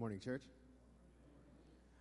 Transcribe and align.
morning, 0.00 0.18
church. 0.18 0.44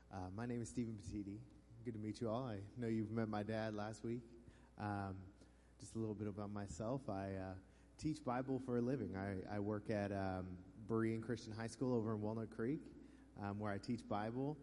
Uh, 0.09 0.29
my 0.33 0.46
name 0.46 0.61
is 0.61 0.69
Stephen 0.69 0.98
Petiti. 1.03 1.40
Good 1.83 1.96
to 1.96 2.00
meet 2.00 2.22
you 2.22 2.29
all. 2.29 2.46
I 2.46 2.60
know 2.78 2.88
you've 2.88 3.12
met 3.12 3.28
my 3.28 3.44
dad 3.44 3.75
last 3.75 4.06
week. 4.06 4.22
Um, 4.79 5.16
just 5.82 5.95
a 5.95 6.00
little 6.00 6.16
bit 6.16 6.30
about 6.30 6.50
myself. 6.54 7.01
I 7.09 7.33
uh, 7.35 7.56
teach 8.02 8.23
Bible 8.23 8.62
for 8.66 8.77
a 8.77 8.82
living. 8.82 9.18
I, 9.18 9.54
I 9.54 9.59
work 9.59 9.89
at 9.89 10.14
um, 10.14 10.46
Berean 10.88 11.21
Christian 11.21 11.52
High 11.52 11.68
School 11.68 11.93
over 11.93 12.14
in 12.14 12.21
Walnut 12.21 12.50
Creek, 12.50 12.80
um, 13.43 13.59
where 13.59 13.73
I 13.73 13.77
teach 13.77 14.07
Bible, 14.07 14.57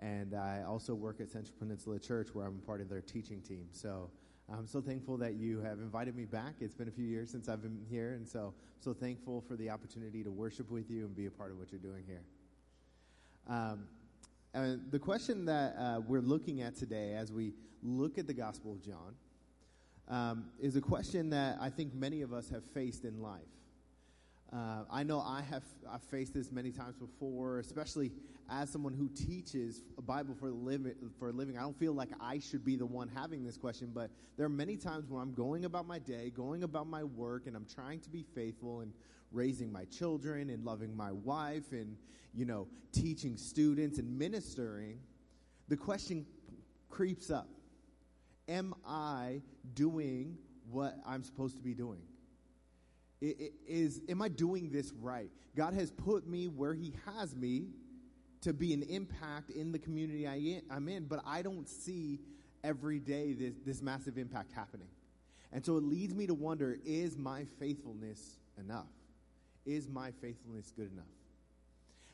and 0.00 0.34
I 0.34 0.64
also 0.66 0.92
work 0.92 1.20
at 1.20 1.30
Central 1.30 1.54
Peninsula 1.60 2.00
Church, 2.00 2.30
where 2.32 2.44
I'm 2.44 2.58
part 2.58 2.80
of 2.80 2.88
their 2.88 3.02
teaching 3.02 3.40
team. 3.40 3.68
So 3.70 4.10
I'm 4.52 4.66
so 4.66 4.80
thankful 4.80 5.16
that 5.18 5.34
you 5.34 5.60
have 5.60 5.78
invited 5.78 6.16
me 6.16 6.24
back. 6.24 6.54
It's 6.58 6.74
been 6.74 6.88
a 6.88 6.90
few 6.90 7.06
years 7.06 7.30
since 7.30 7.48
I've 7.48 7.62
been 7.62 7.86
here, 7.88 8.14
and 8.14 8.28
so 8.28 8.52
so 8.80 8.92
thankful 8.92 9.44
for 9.46 9.54
the 9.54 9.70
opportunity 9.70 10.24
to 10.24 10.30
worship 10.32 10.72
with 10.72 10.90
you 10.90 11.04
and 11.04 11.14
be 11.14 11.26
a 11.26 11.30
part 11.30 11.52
of 11.52 11.58
what 11.58 11.70
you're 11.70 11.78
doing 11.78 12.02
here. 12.04 12.24
Um, 13.48 13.84
and 14.52 14.80
the 14.90 14.98
question 14.98 15.44
that 15.46 15.76
uh, 15.78 16.00
we're 16.06 16.20
looking 16.20 16.62
at 16.62 16.76
today, 16.76 17.14
as 17.14 17.32
we 17.32 17.52
look 17.82 18.18
at 18.18 18.26
the 18.26 18.34
Gospel 18.34 18.72
of 18.72 18.82
John, 18.82 19.14
um, 20.08 20.46
is 20.58 20.76
a 20.76 20.80
question 20.80 21.30
that 21.30 21.58
I 21.60 21.70
think 21.70 21.94
many 21.94 22.22
of 22.22 22.32
us 22.32 22.50
have 22.50 22.64
faced 22.64 23.04
in 23.04 23.22
life. 23.22 23.40
Uh, 24.52 24.82
I 24.90 25.04
know 25.04 25.20
I 25.20 25.42
have 25.42 25.62
I've 25.88 26.02
faced 26.02 26.34
this 26.34 26.50
many 26.50 26.72
times 26.72 26.96
before, 26.96 27.60
especially 27.60 28.10
as 28.50 28.68
someone 28.68 28.92
who 28.92 29.08
teaches 29.08 29.84
a 29.96 30.02
Bible 30.02 30.34
for 30.34 30.50
living, 30.50 30.94
for 31.20 31.28
a 31.28 31.32
living. 31.32 31.56
I 31.56 31.60
don't 31.60 31.78
feel 31.78 31.92
like 31.92 32.08
I 32.20 32.40
should 32.40 32.64
be 32.64 32.74
the 32.74 32.86
one 32.86 33.08
having 33.08 33.44
this 33.44 33.56
question, 33.56 33.92
but 33.94 34.10
there 34.36 34.44
are 34.44 34.48
many 34.48 34.76
times 34.76 35.08
when 35.08 35.22
I'm 35.22 35.32
going 35.34 35.66
about 35.66 35.86
my 35.86 36.00
day, 36.00 36.32
going 36.34 36.64
about 36.64 36.88
my 36.88 37.04
work, 37.04 37.46
and 37.46 37.54
I'm 37.54 37.66
trying 37.72 38.00
to 38.00 38.10
be 38.10 38.24
faithful 38.34 38.80
and 38.80 38.92
raising 39.32 39.72
my 39.72 39.84
children 39.86 40.50
and 40.50 40.64
loving 40.64 40.96
my 40.96 41.12
wife 41.12 41.72
and 41.72 41.96
you 42.34 42.44
know 42.44 42.68
teaching 42.92 43.36
students 43.36 43.98
and 43.98 44.18
ministering. 44.18 45.00
The 45.68 45.76
question 45.76 46.26
creeps 46.88 47.30
up: 47.30 47.48
Am 48.48 48.74
I 48.86 49.42
doing 49.74 50.36
what 50.70 50.96
I'm 51.06 51.22
supposed 51.24 51.56
to 51.56 51.62
be 51.62 51.74
doing? 51.74 52.02
is 53.22 54.00
am 54.08 54.22
I 54.22 54.28
doing 54.28 54.70
this 54.70 54.92
right? 54.98 55.30
God 55.54 55.74
has 55.74 55.90
put 55.90 56.26
me 56.26 56.48
where 56.48 56.72
He 56.72 56.94
has 57.06 57.36
me 57.36 57.66
to 58.40 58.52
be 58.52 58.72
an 58.72 58.82
impact 58.84 59.50
in 59.50 59.72
the 59.72 59.78
community 59.78 60.26
I 60.26 60.62
am 60.74 60.88
in, 60.88 61.04
but 61.04 61.20
I 61.26 61.42
don't 61.42 61.68
see 61.68 62.20
every 62.64 62.98
day 62.98 63.32
this, 63.32 63.54
this 63.64 63.82
massive 63.82 64.16
impact 64.16 64.52
happening. 64.52 64.88
And 65.52 65.64
so 65.64 65.76
it 65.76 65.84
leads 65.84 66.14
me 66.14 66.26
to 66.26 66.34
wonder 66.34 66.78
is 66.84 67.18
my 67.18 67.44
faithfulness 67.58 68.38
enough? 68.58 68.88
Is 69.66 69.88
my 69.88 70.10
faithfulness 70.10 70.72
good 70.74 70.90
enough? 70.92 71.04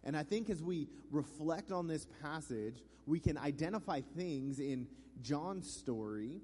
And 0.04 0.16
I 0.16 0.22
think 0.22 0.50
as 0.50 0.62
we 0.62 0.88
reflect 1.10 1.72
on 1.72 1.88
this 1.88 2.06
passage, 2.22 2.82
we 3.06 3.18
can 3.18 3.36
identify 3.36 4.00
things 4.16 4.60
in 4.60 4.86
John's 5.20 5.70
story 5.70 6.40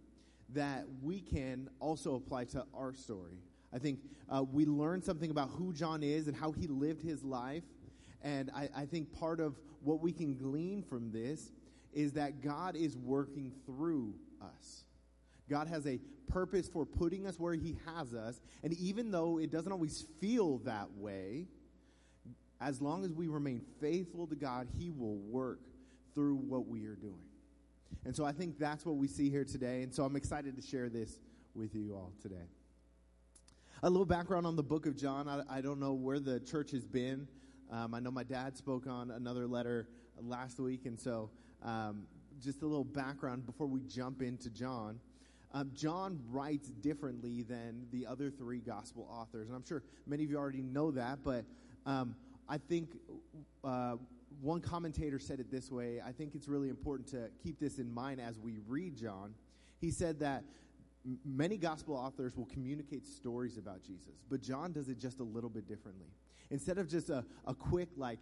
that 0.51 0.85
we 1.03 1.21
can 1.21 1.69
also 1.81 2.15
apply 2.15 2.45
to 2.45 2.65
our 2.75 2.93
story. 2.93 3.39
I 3.73 3.79
think 3.79 4.01
uh, 4.29 4.43
we 4.43 4.67
learn 4.67 5.03
something 5.03 5.31
about 5.31 5.51
who 5.51 5.73
John 5.73 6.03
is 6.03 6.29
and 6.29 6.37
how 6.37 6.53
he 6.53 6.67
lived 6.67 7.03
his 7.03 7.23
life. 7.23 7.63
And 8.23 8.51
I, 8.55 8.69
I 8.77 8.85
think 8.87 9.13
part 9.13 9.41
of 9.41 9.59
what 9.83 10.01
we 10.01 10.13
can 10.13 10.37
glean 10.37 10.83
from 10.83 11.11
this 11.11 11.53
is 11.93 12.13
that 12.13 12.41
God 12.41 12.77
is 12.77 12.97
working 12.97 13.53
through 13.67 14.15
us. 14.41 14.85
God 15.49 15.69
has 15.69 15.87
a 15.87 16.01
purpose 16.33 16.69
for 16.69 16.85
putting 16.85 17.27
us 17.27 17.39
where 17.39 17.55
He 17.55 17.77
has 17.87 18.15
us. 18.15 18.41
And 18.63 18.73
even 18.75 19.11
though 19.11 19.39
it 19.39 19.51
doesn't 19.51 19.73
always 19.73 20.07
feel 20.21 20.59
that 20.59 20.91
way, 20.97 21.47
as 22.61 22.81
long 22.81 23.05
as 23.05 23.13
we 23.13 23.29
remain 23.29 23.61
faithful 23.81 24.27
to 24.29 24.37
God, 24.37 24.69
He 24.79 24.91
will 24.91 25.17
work 25.17 25.61
through 26.15 26.37
what 26.37 26.67
we 26.67 26.87
are 26.87 26.95
doing. 26.95 27.23
And 28.05 28.17
so 28.17 28.25
I 28.25 28.33
think 28.33 28.59
that's 28.59 28.85
what 28.85 28.97
we 28.97 29.07
see 29.07 29.31
here 29.31 29.45
today. 29.45 29.83
And 29.83 29.95
so 29.95 30.05
I'm 30.05 30.17
excited 30.17 30.57
to 30.57 30.63
share 30.63 30.89
this 30.89 31.19
with 31.55 31.75
you 31.75 31.95
all 31.95 32.13
today. 32.21 32.49
A 33.83 33.91
little 33.91 34.07
background 34.07 34.47
on 34.47 34.57
the 34.57 34.63
book 34.63 34.87
of 34.87 34.97
John. 34.97 35.29
I, 35.29 35.43
I 35.59 35.61
don't 35.61 35.81
know 35.81 35.93
where 35.93 36.21
the 36.21 36.41
church 36.41 36.71
has 36.71 36.85
been. 36.85 37.27
Um, 37.71 37.95
I 37.95 38.01
know 38.01 38.11
my 38.11 38.23
dad 38.23 38.57
spoke 38.57 38.87
on 38.87 39.11
another 39.11 39.47
letter 39.47 39.89
last 40.21 40.61
week, 40.61 40.87
and 40.87 41.01
so 41.01 41.31
um, 41.65 42.05
just 42.41 42.63
a 42.63 42.67
little 42.67 42.85
background 42.85 43.47
before 43.47 43.67
we 43.67 43.81
jump 43.81 44.23
into 44.23 44.51
John. 44.51 45.01
Um, 45.55 45.71
John 45.75 46.19
writes 46.31 46.69
differently 46.69 47.43
than 47.43 47.87
the 47.93 48.07
other 48.07 48.31
three 48.31 48.61
gospel 48.61 49.07
authors, 49.11 49.49
and 49.49 49.57
I'm 49.57 49.65
sure 49.65 49.83
many 50.07 50.25
of 50.25 50.31
you 50.31 50.39
already 50.39 50.63
know 50.63 50.91
that, 50.93 51.19
but 51.23 51.45
um, 51.85 52.17
I 52.49 52.59
think 52.59 52.97
uh, 53.63 53.97
one 54.41 54.61
commentator 54.61 55.19
said 55.19 55.41
it 55.41 55.51
this 55.51 55.71
way. 55.71 56.01
I 56.05 56.13
think 56.13 56.35
it's 56.35 56.49
really 56.49 56.71
important 56.71 57.09
to 57.11 57.29
keep 57.43 57.61
this 57.61 57.79
in 57.79 57.93
mind 57.93 58.21
as 58.21 58.39
we 58.39 58.59
read 58.67 58.97
John. 58.97 59.35
He 59.81 59.91
said 59.91 60.21
that 60.21 60.45
many 61.25 61.59
gospel 61.59 61.97
authors 61.97 62.37
will 62.37 62.47
communicate 62.47 63.07
stories 63.07 63.59
about 63.59 63.83
Jesus, 63.83 64.25
but 64.31 64.41
John 64.41 64.73
does 64.73 64.89
it 64.89 64.99
just 64.99 65.21
a 65.21 65.25
little 65.25 65.51
bit 65.51 65.69
differently. 65.69 66.09
Instead 66.51 66.79
of 66.79 66.89
just 66.89 67.11
a, 67.11 67.25
a 67.47 67.55
quick, 67.55 67.89
like, 67.97 68.21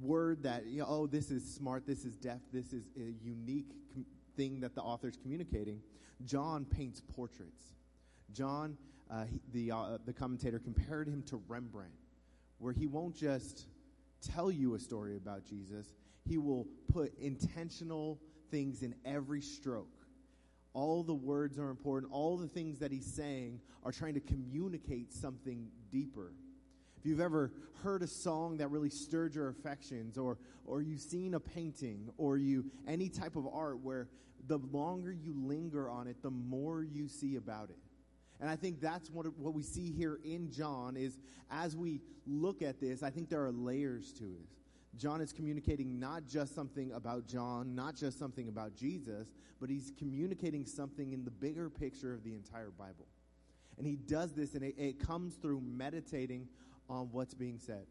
word 0.00 0.42
that, 0.44 0.66
you 0.66 0.80
know, 0.80 0.86
oh, 0.88 1.06
this 1.06 1.30
is 1.30 1.44
smart, 1.54 1.86
this 1.86 2.04
is 2.04 2.16
deaf, 2.16 2.38
this 2.52 2.72
is 2.72 2.84
a 2.96 3.12
unique 3.22 3.68
com- 3.92 4.06
thing 4.36 4.60
that 4.60 4.74
the 4.74 4.82
author's 4.82 5.16
communicating, 5.16 5.80
John 6.24 6.64
paints 6.64 7.00
portraits. 7.00 7.62
John, 8.32 8.76
uh, 9.10 9.24
he, 9.24 9.40
the, 9.52 9.74
uh, 9.74 9.98
the 10.04 10.12
commentator, 10.12 10.58
compared 10.58 11.08
him 11.08 11.22
to 11.24 11.42
Rembrandt, 11.48 11.92
where 12.58 12.72
he 12.72 12.86
won't 12.86 13.16
just 13.16 13.66
tell 14.34 14.50
you 14.50 14.74
a 14.74 14.78
story 14.78 15.16
about 15.16 15.44
Jesus, 15.44 15.92
he 16.28 16.38
will 16.38 16.66
put 16.92 17.12
intentional 17.18 18.20
things 18.50 18.82
in 18.82 18.94
every 19.04 19.40
stroke 19.40 20.02
all 20.74 21.02
the 21.02 21.14
words 21.14 21.58
are 21.58 21.70
important. 21.70 22.12
All 22.12 22.36
the 22.36 22.48
things 22.48 22.78
that 22.78 22.92
he's 22.92 23.06
saying 23.06 23.60
are 23.84 23.92
trying 23.92 24.14
to 24.14 24.20
communicate 24.20 25.12
something 25.12 25.68
deeper. 25.90 26.32
If 27.02 27.06
you've 27.06 27.20
ever 27.20 27.50
heard 27.82 28.04
a 28.04 28.06
song 28.06 28.58
that 28.58 28.68
really 28.68 28.88
stirred 28.88 29.34
your 29.34 29.48
affections, 29.48 30.16
or, 30.16 30.38
or 30.64 30.82
you've 30.82 31.00
seen 31.00 31.34
a 31.34 31.40
painting, 31.40 32.08
or 32.16 32.38
you 32.38 32.64
any 32.86 33.08
type 33.08 33.34
of 33.34 33.44
art 33.52 33.80
where 33.80 34.06
the 34.46 34.58
longer 34.58 35.10
you 35.10 35.34
linger 35.36 35.90
on 35.90 36.06
it, 36.06 36.22
the 36.22 36.30
more 36.30 36.84
you 36.84 37.08
see 37.08 37.34
about 37.34 37.70
it. 37.70 37.78
And 38.40 38.48
I 38.48 38.54
think 38.54 38.80
that's 38.80 39.10
what, 39.10 39.26
what 39.36 39.52
we 39.52 39.64
see 39.64 39.90
here 39.90 40.20
in 40.22 40.52
John 40.52 40.96
is 40.96 41.18
as 41.50 41.76
we 41.76 42.02
look 42.24 42.62
at 42.62 42.80
this, 42.80 43.02
I 43.02 43.10
think 43.10 43.28
there 43.28 43.44
are 43.44 43.50
layers 43.50 44.12
to 44.12 44.24
it. 44.24 44.46
John 44.96 45.20
is 45.20 45.32
communicating 45.32 45.98
not 45.98 46.28
just 46.28 46.54
something 46.54 46.92
about 46.92 47.26
John, 47.26 47.74
not 47.74 47.96
just 47.96 48.16
something 48.16 48.46
about 48.46 48.76
Jesus, 48.76 49.26
but 49.60 49.68
he's 49.68 49.90
communicating 49.98 50.64
something 50.64 51.12
in 51.12 51.24
the 51.24 51.32
bigger 51.32 51.68
picture 51.68 52.14
of 52.14 52.22
the 52.22 52.34
entire 52.34 52.70
Bible. 52.70 53.08
And 53.76 53.86
he 53.88 53.96
does 53.96 54.34
this, 54.34 54.54
and 54.54 54.62
it, 54.62 54.76
it 54.78 55.04
comes 55.04 55.34
through 55.34 55.62
meditating 55.62 56.46
on 56.88 57.08
what's 57.12 57.34
being 57.34 57.58
said. 57.58 57.86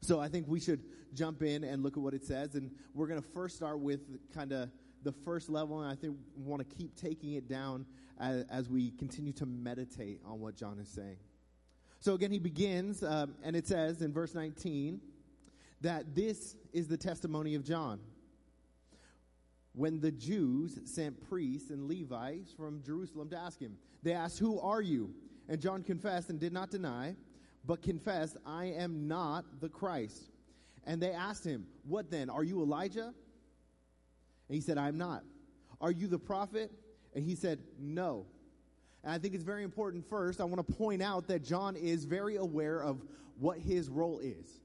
So 0.00 0.18
I 0.20 0.28
think 0.28 0.46
we 0.48 0.60
should 0.60 0.82
jump 1.14 1.42
in 1.42 1.64
and 1.64 1.82
look 1.82 1.96
at 1.96 2.02
what 2.02 2.14
it 2.14 2.24
says. 2.24 2.54
And 2.54 2.70
we're 2.94 3.06
going 3.06 3.22
to 3.22 3.28
first 3.28 3.56
start 3.56 3.78
with 3.78 4.00
kind 4.34 4.52
of 4.52 4.70
the 5.02 5.12
first 5.12 5.48
level, 5.48 5.80
and 5.80 5.90
I 5.90 5.94
think 5.94 6.16
we 6.36 6.44
want 6.44 6.68
to 6.68 6.76
keep 6.76 6.96
taking 6.96 7.34
it 7.34 7.48
down 7.48 7.86
as, 8.20 8.44
as, 8.50 8.68
we 8.68 8.90
continue 8.92 9.32
to 9.34 9.46
meditate 9.46 10.20
on 10.24 10.40
what 10.40 10.54
John 10.56 10.78
is 10.78 10.88
saying. 10.88 11.16
So 12.00 12.14
again, 12.14 12.30
he 12.30 12.38
begins, 12.38 13.02
um, 13.02 13.34
and 13.42 13.56
it 13.56 13.66
says 13.66 14.02
in 14.02 14.12
verse 14.12 14.34
19 14.34 15.00
that 15.80 16.14
this 16.14 16.56
is 16.72 16.88
the 16.88 16.96
testimony 16.96 17.54
of 17.54 17.64
John. 17.64 18.00
When 19.74 20.00
the 20.00 20.12
Jews 20.12 20.78
sent 20.84 21.28
priests 21.28 21.70
and 21.70 21.88
Levites 21.88 22.52
from 22.52 22.82
Jerusalem 22.84 23.30
to 23.30 23.38
ask 23.38 23.58
him, 23.58 23.76
they 24.02 24.12
asked, 24.12 24.38
Who 24.38 24.60
are 24.60 24.82
you? 24.82 25.14
And 25.48 25.60
John 25.60 25.82
confessed 25.82 26.28
and 26.30 26.38
did 26.38 26.52
not 26.52 26.70
deny, 26.70 27.16
but 27.64 27.82
confessed, 27.82 28.36
I 28.44 28.66
am 28.66 29.06
not 29.06 29.44
the 29.60 29.68
Christ. 29.68 30.30
And 30.84 31.00
they 31.00 31.12
asked 31.12 31.44
him, 31.44 31.66
What 31.86 32.10
then? 32.10 32.28
Are 32.28 32.44
you 32.44 32.62
Elijah? 32.62 33.14
And 34.48 34.54
he 34.54 34.60
said, 34.60 34.78
I 34.78 34.88
am 34.88 34.98
not. 34.98 35.22
Are 35.80 35.90
you 35.92 36.06
the 36.06 36.18
prophet? 36.18 36.70
And 37.14 37.24
he 37.24 37.34
said, 37.34 37.60
No. 37.78 38.26
And 39.04 39.12
I 39.12 39.18
think 39.18 39.34
it's 39.34 39.44
very 39.44 39.64
important 39.64 40.08
first, 40.08 40.40
I 40.40 40.44
want 40.44 40.66
to 40.66 40.74
point 40.74 41.02
out 41.02 41.26
that 41.28 41.42
John 41.44 41.76
is 41.76 42.04
very 42.04 42.36
aware 42.36 42.80
of 42.80 43.02
what 43.38 43.58
his 43.58 43.88
role 43.88 44.18
is. 44.20 44.60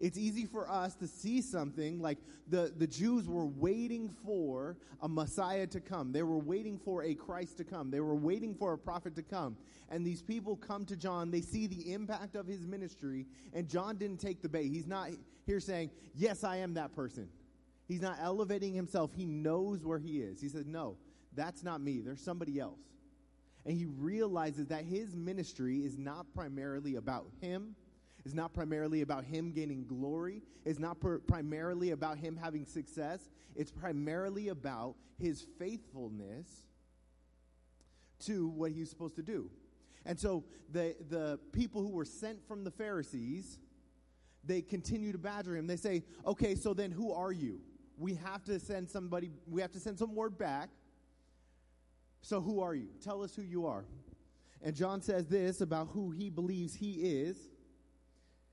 It's 0.00 0.18
easy 0.18 0.46
for 0.46 0.70
us 0.70 0.94
to 0.96 1.06
see 1.06 1.40
something 1.40 2.00
like 2.00 2.18
the, 2.48 2.72
the 2.76 2.86
Jews 2.86 3.28
were 3.28 3.46
waiting 3.46 4.08
for 4.24 4.76
a 5.00 5.08
Messiah 5.08 5.66
to 5.68 5.80
come. 5.80 6.12
They 6.12 6.22
were 6.22 6.38
waiting 6.38 6.78
for 6.78 7.02
a 7.04 7.14
Christ 7.14 7.56
to 7.58 7.64
come. 7.64 7.90
They 7.90 8.00
were 8.00 8.14
waiting 8.14 8.54
for 8.54 8.72
a 8.72 8.78
prophet 8.78 9.14
to 9.16 9.22
come. 9.22 9.56
And 9.90 10.06
these 10.06 10.22
people 10.22 10.56
come 10.56 10.84
to 10.86 10.96
John. 10.96 11.30
They 11.30 11.40
see 11.40 11.66
the 11.66 11.92
impact 11.92 12.36
of 12.36 12.46
his 12.46 12.66
ministry. 12.66 13.26
And 13.52 13.68
John 13.68 13.96
didn't 13.96 14.18
take 14.18 14.42
the 14.42 14.48
bait. 14.48 14.68
He's 14.68 14.86
not 14.86 15.10
here 15.46 15.60
saying, 15.60 15.90
Yes, 16.14 16.44
I 16.44 16.56
am 16.56 16.74
that 16.74 16.94
person. 16.94 17.28
He's 17.86 18.00
not 18.00 18.16
elevating 18.20 18.72
himself. 18.72 19.10
He 19.14 19.26
knows 19.26 19.84
where 19.84 19.98
he 19.98 20.20
is. 20.20 20.40
He 20.40 20.48
said, 20.48 20.66
No, 20.66 20.96
that's 21.34 21.62
not 21.62 21.80
me. 21.80 22.00
There's 22.00 22.20
somebody 22.20 22.58
else. 22.58 22.80
And 23.66 23.76
he 23.76 23.86
realizes 23.86 24.66
that 24.66 24.84
his 24.84 25.16
ministry 25.16 25.78
is 25.78 25.98
not 25.98 26.26
primarily 26.34 26.96
about 26.96 27.26
him 27.40 27.74
It's 28.24 28.34
not 28.34 28.54
primarily 28.54 29.02
about 29.02 29.24
him 29.24 29.52
gaining 29.52 29.84
glory. 29.86 30.42
It's 30.64 30.78
not 30.78 30.96
primarily 31.26 31.90
about 31.90 32.16
him 32.18 32.36
having 32.36 32.64
success. 32.64 33.28
It's 33.54 33.70
primarily 33.70 34.48
about 34.48 34.96
his 35.18 35.44
faithfulness 35.58 36.46
to 38.20 38.48
what 38.48 38.72
he's 38.72 38.88
supposed 38.88 39.16
to 39.16 39.22
do. 39.22 39.50
And 40.06 40.18
so 40.18 40.44
the, 40.72 40.96
the 41.08 41.38
people 41.52 41.82
who 41.82 41.90
were 41.90 42.04
sent 42.04 42.46
from 42.48 42.64
the 42.64 42.70
Pharisees, 42.70 43.58
they 44.42 44.62
continue 44.62 45.12
to 45.12 45.18
badger 45.18 45.56
him. 45.56 45.66
They 45.66 45.76
say, 45.76 46.04
okay, 46.26 46.54
so 46.54 46.72
then 46.72 46.90
who 46.90 47.12
are 47.12 47.32
you? 47.32 47.60
We 47.98 48.14
have 48.14 48.42
to 48.44 48.58
send 48.58 48.88
somebody, 48.88 49.30
we 49.46 49.60
have 49.60 49.72
to 49.72 49.80
send 49.80 49.98
some 49.98 50.14
word 50.14 50.38
back. 50.38 50.70
So 52.22 52.40
who 52.40 52.60
are 52.60 52.74
you? 52.74 52.88
Tell 53.02 53.22
us 53.22 53.36
who 53.36 53.42
you 53.42 53.66
are. 53.66 53.84
And 54.62 54.74
John 54.74 55.02
says 55.02 55.26
this 55.26 55.60
about 55.60 55.88
who 55.88 56.10
he 56.10 56.30
believes 56.30 56.74
he 56.74 56.92
is 56.94 57.36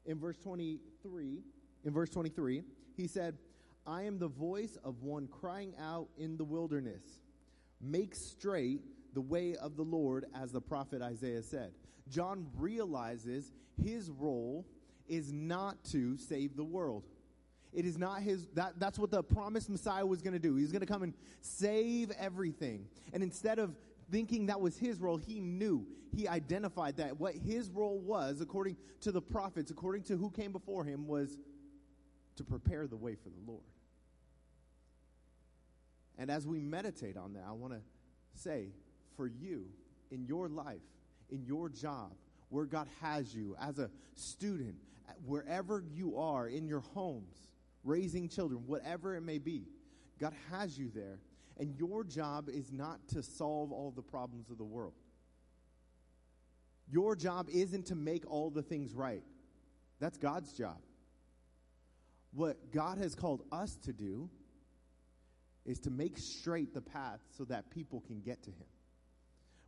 in 0.05 0.19
verse 0.19 0.37
23. 0.37 1.39
In 1.83 1.93
verse 1.93 2.09
23, 2.09 2.63
he 2.95 3.07
said, 3.07 3.37
I 3.87 4.03
am 4.03 4.19
the 4.19 4.27
voice 4.27 4.77
of 4.83 5.01
one 5.01 5.27
crying 5.27 5.73
out 5.79 6.07
in 6.17 6.37
the 6.37 6.43
wilderness. 6.43 7.01
Make 7.81 8.13
straight 8.13 8.81
the 9.13 9.21
way 9.21 9.55
of 9.55 9.75
the 9.75 9.83
Lord, 9.83 10.25
as 10.35 10.51
the 10.51 10.61
prophet 10.61 11.01
Isaiah 11.01 11.41
said. 11.41 11.71
John 12.07 12.47
realizes 12.57 13.51
his 13.83 14.09
role 14.09 14.65
is 15.07 15.31
not 15.31 15.83
to 15.85 16.17
save 16.17 16.55
the 16.55 16.63
world. 16.63 17.03
It 17.73 17.85
is 17.85 17.97
not 17.97 18.21
his, 18.21 18.47
that, 18.53 18.73
that's 18.79 18.99
what 18.99 19.11
the 19.11 19.23
promised 19.23 19.69
Messiah 19.69 20.05
was 20.05 20.21
going 20.21 20.33
to 20.33 20.39
do. 20.39 20.55
He's 20.55 20.71
going 20.71 20.81
to 20.81 20.85
come 20.85 21.03
and 21.03 21.13
save 21.39 22.11
everything. 22.11 22.85
And 23.13 23.23
instead 23.23 23.59
of 23.59 23.75
thinking 24.11 24.47
that 24.47 24.59
was 24.59 24.77
his 24.77 24.99
role, 24.99 25.17
he 25.17 25.39
knew, 25.39 25.87
he 26.13 26.27
identified 26.27 26.97
that 26.97 27.19
what 27.19 27.33
his 27.33 27.69
role 27.69 27.99
was, 27.99 28.41
according 28.41 28.75
to 29.01 29.11
the 29.11 29.21
prophets, 29.21 29.71
according 29.71 30.03
to 30.03 30.17
who 30.17 30.29
came 30.29 30.51
before 30.51 30.83
him, 30.83 31.07
was 31.07 31.37
to 32.35 32.43
prepare 32.43 32.87
the 32.87 32.97
way 32.97 33.15
for 33.15 33.29
the 33.29 33.39
Lord. 33.47 33.63
And 36.17 36.29
as 36.29 36.45
we 36.45 36.59
meditate 36.59 37.17
on 37.17 37.33
that, 37.33 37.43
I 37.47 37.51
want 37.53 37.73
to 37.73 37.79
say 38.35 38.67
for 39.15 39.27
you 39.27 39.65
in 40.11 40.25
your 40.25 40.49
life, 40.49 40.81
in 41.29 41.45
your 41.45 41.69
job, 41.69 42.11
where 42.49 42.65
God 42.65 42.87
has 43.01 43.33
you 43.33 43.55
as 43.59 43.79
a 43.79 43.89
student, 44.15 44.75
wherever 45.25 45.83
you 45.93 46.17
are 46.17 46.47
in 46.47 46.67
your 46.67 46.81
homes, 46.81 47.35
raising 47.83 48.27
children, 48.27 48.61
whatever 48.67 49.15
it 49.15 49.21
may 49.21 49.37
be, 49.37 49.63
God 50.19 50.33
has 50.51 50.77
you 50.77 50.91
there. 50.93 51.19
And 51.57 51.75
your 51.77 52.03
job 52.03 52.49
is 52.49 52.71
not 52.71 52.99
to 53.09 53.21
solve 53.21 53.71
all 53.71 53.91
the 53.95 54.01
problems 54.01 54.49
of 54.49 54.57
the 54.57 54.63
world. 54.63 54.93
Your 56.89 57.15
job 57.15 57.47
isn't 57.49 57.87
to 57.87 57.95
make 57.95 58.29
all 58.29 58.49
the 58.49 58.63
things 58.63 58.93
right. 58.93 59.23
That's 59.99 60.17
God's 60.17 60.51
job. 60.53 60.77
What 62.33 62.71
God 62.71 62.97
has 62.97 63.15
called 63.15 63.43
us 63.51 63.77
to 63.83 63.93
do 63.93 64.29
is 65.65 65.79
to 65.81 65.89
make 65.89 66.17
straight 66.17 66.73
the 66.73 66.81
path 66.81 67.19
so 67.37 67.45
that 67.45 67.69
people 67.69 68.01
can 68.01 68.21
get 68.21 68.41
to 68.43 68.49
Him. 68.49 68.65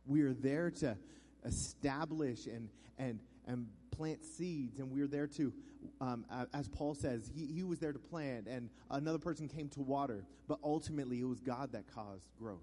We 0.06 0.22
are 0.22 0.34
there 0.34 0.70
to 0.70 0.96
establish 1.44 2.46
and, 2.46 2.68
and, 2.98 3.20
and 3.46 3.66
plant 3.90 4.24
seeds, 4.24 4.78
and 4.78 4.90
we're 4.90 5.06
there 5.06 5.26
to, 5.26 5.52
um, 6.00 6.24
as 6.52 6.68
Paul 6.68 6.94
says, 6.94 7.30
he, 7.34 7.46
he 7.46 7.62
was 7.62 7.78
there 7.78 7.92
to 7.92 7.98
plant, 7.98 8.46
and 8.46 8.70
another 8.90 9.18
person 9.18 9.48
came 9.48 9.68
to 9.70 9.80
water, 9.80 10.24
but 10.48 10.58
ultimately 10.62 11.20
it 11.20 11.24
was 11.24 11.40
God 11.40 11.72
that 11.72 11.84
caused 11.92 12.28
growth. 12.38 12.58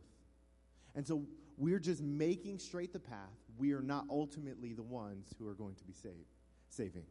And 0.96 1.08
so 1.08 1.24
we're 1.58 1.80
just 1.80 2.02
making 2.02 2.60
straight 2.60 2.94
the 2.94 3.00
path. 3.00 3.18
We 3.58 3.74
are 3.74 3.82
not 3.82 4.06
ultimately 4.10 4.74
the 4.74 4.84
ones 4.84 5.34
who 5.38 5.48
are 5.48 5.54
going 5.54 5.76
to 5.76 5.84
be 5.84 5.94
saved, 5.94 6.16
saving. 6.70 7.06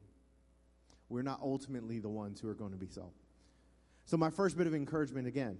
We're 1.08 1.22
not 1.22 1.40
ultimately 1.42 1.98
the 1.98 2.08
ones 2.08 2.40
who 2.40 2.48
are 2.48 2.54
going 2.54 2.72
to 2.72 2.78
be 2.78 2.86
saved. 2.86 3.06
So, 4.04 4.16
my 4.16 4.30
first 4.30 4.56
bit 4.56 4.66
of 4.66 4.74
encouragement 4.74 5.26
again 5.26 5.58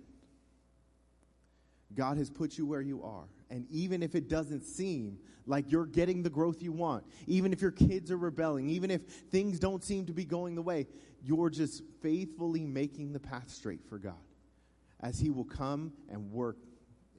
God 1.95 2.17
has 2.17 2.31
put 2.31 2.57
you 2.57 2.67
where 2.67 2.81
you 2.81 3.03
are. 3.03 3.25
And 3.51 3.67
even 3.71 4.03
if 4.03 4.15
it 4.15 4.29
doesn't 4.29 4.63
seem 4.63 5.19
like 5.47 5.71
you're 5.73 5.87
getting 5.87 6.23
the 6.23 6.31
growth 6.31 6.63
you 6.63 6.73
want, 6.73 7.05
even 7.27 7.53
if 7.53 7.61
your 7.61 7.73
kids 7.73 8.11
are 8.11 8.17
rebelling, 8.17 8.69
even 8.69 8.91
if 8.91 9.03
things 9.03 9.59
don't 9.59 9.83
seem 9.83 10.07
to 10.07 10.13
be 10.13 10.25
going 10.25 10.55
the 10.55 10.63
way, 10.63 10.87
you're 11.23 11.51
just 11.51 11.83
faithfully 12.01 12.65
making 12.65 13.13
the 13.13 13.21
path 13.21 13.51
straight 13.51 13.85
for 13.89 13.99
God 13.99 14.15
as 15.01 15.19
He 15.19 15.31
will 15.31 15.45
come 15.45 15.93
and 16.09 16.31
work 16.31 16.59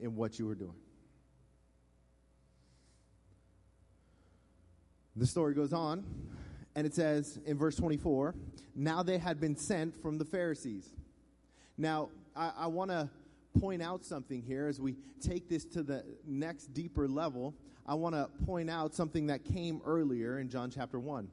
in 0.00 0.16
what 0.16 0.38
you 0.38 0.48
are 0.48 0.54
doing. 0.54 0.74
The 5.14 5.26
story 5.26 5.54
goes 5.54 5.74
on, 5.74 6.04
and 6.74 6.86
it 6.86 6.94
says 6.94 7.38
in 7.44 7.58
verse 7.58 7.76
24 7.76 8.34
Now 8.74 9.02
they 9.02 9.18
had 9.18 9.38
been 9.38 9.56
sent 9.56 10.00
from 10.00 10.16
the 10.16 10.24
Pharisees. 10.24 10.88
Now, 11.76 12.08
I, 12.34 12.52
I 12.56 12.66
want 12.68 12.90
to 12.90 13.10
point 13.58 13.82
out 13.82 14.04
something 14.04 14.42
here 14.42 14.66
as 14.68 14.80
we 14.80 14.96
take 15.20 15.48
this 15.48 15.64
to 15.66 15.82
the 15.82 16.04
next 16.26 16.72
deeper 16.74 17.08
level. 17.08 17.54
I 17.86 17.94
want 17.94 18.14
to 18.14 18.28
point 18.44 18.70
out 18.70 18.94
something 18.94 19.26
that 19.26 19.44
came 19.44 19.80
earlier 19.84 20.38
in 20.38 20.48
John 20.48 20.70
chapter 20.70 20.98
1. 20.98 21.28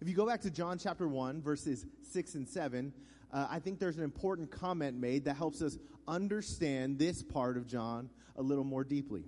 If 0.00 0.08
you 0.08 0.14
go 0.14 0.26
back 0.26 0.42
to 0.42 0.50
John 0.50 0.78
chapter 0.78 1.08
1, 1.08 1.40
verses 1.40 1.86
6 2.10 2.34
and 2.34 2.48
7, 2.48 2.92
uh, 3.32 3.46
I 3.50 3.58
think 3.58 3.78
there's 3.78 3.96
an 3.96 4.04
important 4.04 4.50
comment 4.50 4.98
made 4.98 5.24
that 5.24 5.36
helps 5.36 5.62
us 5.62 5.78
understand 6.06 6.98
this 6.98 7.22
part 7.22 7.56
of 7.56 7.66
John 7.66 8.10
a 8.36 8.42
little 8.42 8.64
more 8.64 8.84
deeply. 8.84 9.24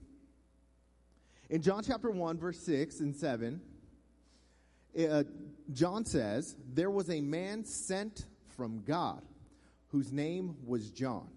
In 1.50 1.62
John 1.62 1.82
chapter 1.82 2.10
1, 2.10 2.38
verse 2.38 2.60
6 2.60 3.00
and 3.00 3.16
7, 3.16 3.60
uh, 4.98 5.24
John 5.72 6.04
says, 6.04 6.56
There 6.74 6.90
was 6.90 7.08
a 7.08 7.20
man 7.20 7.64
sent 7.64 8.26
from 8.56 8.82
God 8.84 9.22
whose 9.88 10.12
name 10.12 10.56
was 10.66 10.90
John. 10.90 11.28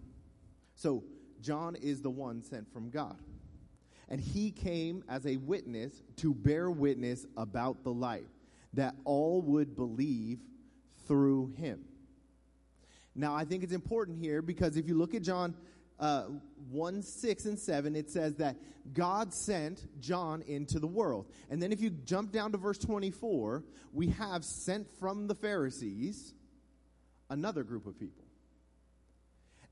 So, 0.82 1.04
John 1.44 1.76
is 1.76 2.02
the 2.02 2.10
one 2.10 2.42
sent 2.42 2.74
from 2.74 2.90
God. 2.90 3.18
And 4.10 4.20
he 4.20 4.50
came 4.50 5.04
as 5.08 5.28
a 5.28 5.38
witness 5.38 6.02
to 6.18 6.34
bear 6.34 6.72
witness 6.72 7.28
about 7.38 7.84
the 7.84 7.92
light, 7.92 8.28
that 8.74 8.96
all 9.06 9.44
would 9.44 9.76
believe 9.76 10.40
through 11.08 11.54
him. 11.56 11.84
Now, 13.14 13.36
I 13.36 13.46
think 13.46 13.64
it's 13.64 13.74
important 13.74 14.18
here 14.18 14.42
because 14.42 14.76
if 14.76 14.88
you 14.88 14.96
look 14.98 15.14
at 15.14 15.22
John 15.22 15.54
uh, 16.00 16.24
1 16.72 17.04
6 17.04 17.46
and 17.46 17.60
7, 17.60 17.96
it 17.96 18.10
says 18.10 18.38
that 18.38 18.56
God 18.92 19.36
sent 19.36 19.86
John 20.02 20.42
into 20.48 20.80
the 20.80 20.88
world. 20.88 21.28
And 21.52 21.62
then 21.62 21.72
if 21.72 21.80
you 21.80 21.92
jump 21.92 22.32
down 22.32 22.54
to 22.54 22.58
verse 22.58 22.80
24, 22.80 23.64
we 23.94 24.08
have 24.08 24.44
sent 24.44 24.88
from 25.00 25.28
the 25.28 25.36
Pharisees 25.36 26.34
another 27.30 27.64
group 27.64 27.86
of 27.86 28.00
people. 28.00 28.26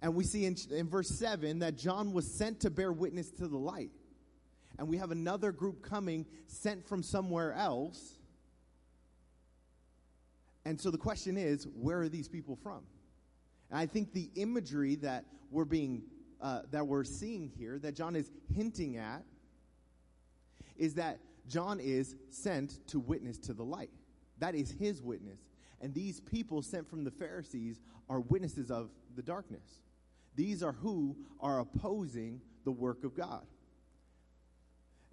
And 0.01 0.15
we 0.15 0.23
see 0.23 0.45
in, 0.45 0.55
in 0.71 0.87
verse 0.87 1.09
7 1.09 1.59
that 1.59 1.77
John 1.77 2.13
was 2.13 2.29
sent 2.29 2.61
to 2.61 2.69
bear 2.69 2.91
witness 2.91 3.31
to 3.31 3.47
the 3.47 3.57
light. 3.57 3.91
And 4.77 4.87
we 4.87 4.97
have 4.97 5.11
another 5.11 5.51
group 5.51 5.81
coming 5.81 6.25
sent 6.47 6.87
from 6.87 7.03
somewhere 7.03 7.53
else. 7.53 8.17
And 10.65 10.79
so 10.79 10.89
the 10.89 10.97
question 10.97 11.35
is, 11.35 11.67
where 11.75 11.99
are 11.99 12.09
these 12.09 12.29
people 12.29 12.55
from? 12.55 12.83
And 13.69 13.79
I 13.79 13.85
think 13.85 14.13
the 14.13 14.29
imagery 14.35 14.95
that 14.95 15.25
we're 15.51 15.65
being 15.65 16.03
uh, 16.41 16.61
that 16.71 16.87
we're 16.87 17.03
seeing 17.03 17.51
here, 17.57 17.77
that 17.79 17.95
John 17.95 18.15
is 18.15 18.31
hinting 18.55 18.95
at, 18.95 19.23
is 20.77 20.93
that 20.93 21.19
John 21.49 21.81
is 21.81 22.15
sent 22.29 22.87
to 22.87 22.99
witness 22.99 23.37
to 23.39 23.53
the 23.53 23.63
light. 23.63 23.89
That 24.37 24.55
is 24.55 24.71
his 24.71 25.01
witness. 25.01 25.39
And 25.81 25.93
these 25.93 26.21
people 26.21 26.61
sent 26.61 26.89
from 26.89 27.03
the 27.03 27.11
Pharisees 27.11 27.81
are 28.09 28.21
witnesses 28.21 28.71
of 28.71 28.89
the 29.15 29.21
darkness. 29.21 29.81
These 30.35 30.63
are 30.63 30.73
who 30.73 31.15
are 31.39 31.59
opposing 31.59 32.41
the 32.63 32.71
work 32.71 33.03
of 33.03 33.15
God. 33.15 33.45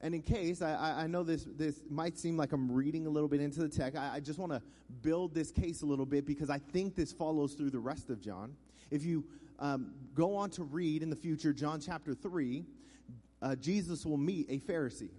And 0.01 0.15
in 0.15 0.23
case, 0.23 0.61
I, 0.61 1.05
I 1.05 1.07
know 1.07 1.23
this, 1.23 1.47
this 1.57 1.83
might 1.89 2.19
seem 2.19 2.37
like 2.37 2.53
I'm 2.53 2.71
reading 2.71 3.07
a 3.07 3.11
little 3.11 3.29
bit 3.29 3.41
into 3.41 3.61
the 3.61 3.69
text, 3.69 3.99
I, 3.99 4.17
I 4.17 4.21
just 4.21 4.39
want 4.39 4.53
to 4.53 4.63
build 5.01 5.35
this 5.35 5.51
case 5.51 5.83
a 5.83 5.87
little 5.87 6.05
bit 6.05 6.27
because 6.27 6.51
I 6.51 6.59
think 6.59 6.95
this 6.95 7.13
follows 7.13 7.55
through 7.55 7.71
the 7.71 7.79
rest 7.79 8.11
of 8.11 8.21
John. 8.21 8.55
If 8.91 9.05
you 9.05 9.25
um, 9.59 9.93
go 10.15 10.37
on 10.37 10.51
to 10.51 10.65
read 10.65 11.03
in 11.03 11.09
the 11.09 11.17
future 11.17 11.53
John 11.53 11.81
chapter 11.81 12.15
3, 12.15 12.65
uh, 13.41 13.57
Jesus 13.57 14.05
will 14.05 14.19
meet 14.19 14.47
a 14.51 14.59
Pharisee. 14.59 15.11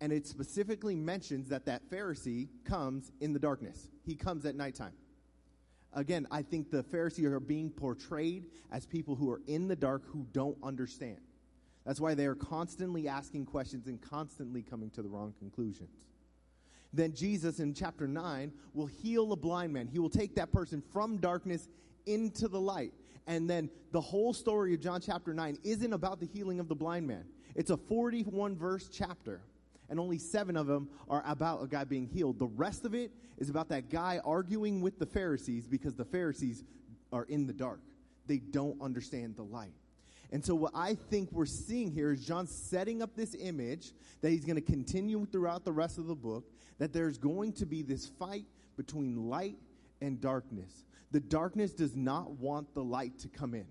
And 0.00 0.12
it 0.12 0.26
specifically 0.26 0.94
mentions 0.94 1.48
that 1.48 1.66
that 1.66 1.88
Pharisee 1.90 2.48
comes 2.64 3.12
in 3.20 3.32
the 3.32 3.38
darkness, 3.38 3.88
he 4.04 4.14
comes 4.14 4.46
at 4.46 4.54
nighttime. 4.54 4.92
Again, 5.96 6.26
I 6.30 6.42
think 6.42 6.70
the 6.70 6.82
Pharisees 6.82 7.24
are 7.24 7.40
being 7.40 7.70
portrayed 7.70 8.44
as 8.70 8.84
people 8.84 9.16
who 9.16 9.30
are 9.30 9.40
in 9.46 9.66
the 9.66 9.74
dark 9.74 10.02
who 10.06 10.26
don't 10.32 10.56
understand. 10.62 11.18
That's 11.86 12.00
why 12.00 12.14
they 12.14 12.26
are 12.26 12.34
constantly 12.34 13.08
asking 13.08 13.46
questions 13.46 13.86
and 13.86 14.00
constantly 14.00 14.62
coming 14.62 14.90
to 14.90 15.02
the 15.02 15.08
wrong 15.08 15.32
conclusions. 15.38 16.04
Then 16.92 17.14
Jesus 17.14 17.60
in 17.60 17.72
chapter 17.72 18.06
9 18.06 18.52
will 18.74 18.86
heal 18.86 19.32
a 19.32 19.36
blind 19.36 19.72
man. 19.72 19.86
He 19.86 19.98
will 19.98 20.10
take 20.10 20.34
that 20.34 20.52
person 20.52 20.82
from 20.92 21.16
darkness 21.16 21.68
into 22.04 22.46
the 22.46 22.60
light. 22.60 22.92
And 23.26 23.48
then 23.48 23.70
the 23.92 24.00
whole 24.00 24.34
story 24.34 24.74
of 24.74 24.80
John 24.80 25.00
chapter 25.00 25.32
9 25.32 25.58
isn't 25.64 25.92
about 25.92 26.20
the 26.20 26.26
healing 26.26 26.60
of 26.60 26.68
the 26.68 26.74
blind 26.74 27.06
man. 27.06 27.24
It's 27.54 27.70
a 27.70 27.76
41 27.76 28.54
verse 28.54 28.90
chapter. 28.92 29.40
And 29.88 30.00
only 30.00 30.18
seven 30.18 30.56
of 30.56 30.66
them 30.66 30.88
are 31.08 31.22
about 31.26 31.62
a 31.62 31.66
guy 31.66 31.84
being 31.84 32.06
healed. 32.06 32.38
The 32.38 32.46
rest 32.46 32.84
of 32.84 32.94
it 32.94 33.12
is 33.38 33.50
about 33.50 33.68
that 33.68 33.90
guy 33.90 34.20
arguing 34.24 34.80
with 34.80 34.98
the 34.98 35.06
Pharisees 35.06 35.66
because 35.66 35.94
the 35.94 36.04
Pharisees 36.04 36.64
are 37.12 37.24
in 37.24 37.46
the 37.46 37.52
dark. 37.52 37.80
They 38.26 38.38
don't 38.38 38.80
understand 38.80 39.36
the 39.36 39.44
light. 39.44 39.74
And 40.32 40.44
so, 40.44 40.54
what 40.54 40.72
I 40.74 40.94
think 40.94 41.30
we're 41.30 41.46
seeing 41.46 41.92
here 41.92 42.10
is 42.10 42.26
John 42.26 42.46
setting 42.46 43.00
up 43.00 43.14
this 43.14 43.36
image 43.38 43.92
that 44.22 44.30
he's 44.30 44.44
going 44.44 44.56
to 44.56 44.60
continue 44.60 45.24
throughout 45.26 45.64
the 45.64 45.72
rest 45.72 45.98
of 45.98 46.06
the 46.06 46.16
book 46.16 46.44
that 46.78 46.92
there's 46.92 47.16
going 47.16 47.52
to 47.54 47.66
be 47.66 47.82
this 47.82 48.06
fight 48.06 48.44
between 48.76 49.28
light 49.28 49.56
and 50.00 50.20
darkness. 50.20 50.84
The 51.12 51.20
darkness 51.20 51.72
does 51.72 51.94
not 51.94 52.32
want 52.32 52.74
the 52.74 52.82
light 52.82 53.18
to 53.20 53.28
come 53.28 53.54
in. 53.54 53.66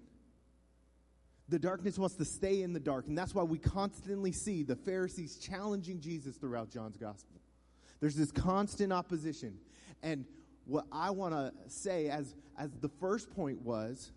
The 1.47 1.59
darkness 1.59 1.99
wants 1.99 2.15
to 2.15 2.25
stay 2.25 2.63
in 2.63 2.73
the 2.73 2.79
dark. 2.79 3.07
And 3.07 3.17
that's 3.17 3.35
why 3.35 3.43
we 3.43 3.59
constantly 3.59 4.31
see 4.31 4.63
the 4.63 4.75
Pharisees 4.75 5.37
challenging 5.37 5.99
Jesus 5.99 6.37
throughout 6.37 6.71
John's 6.71 6.97
gospel. 6.97 7.39
There's 7.99 8.15
this 8.15 8.31
constant 8.31 8.91
opposition. 8.91 9.57
And 10.01 10.25
what 10.65 10.85
I 10.91 11.11
want 11.11 11.33
to 11.33 11.53
say 11.67 12.09
as, 12.09 12.35
as 12.57 12.71
the 12.81 12.89
first 12.89 13.29
point 13.29 13.61
was 13.61 14.11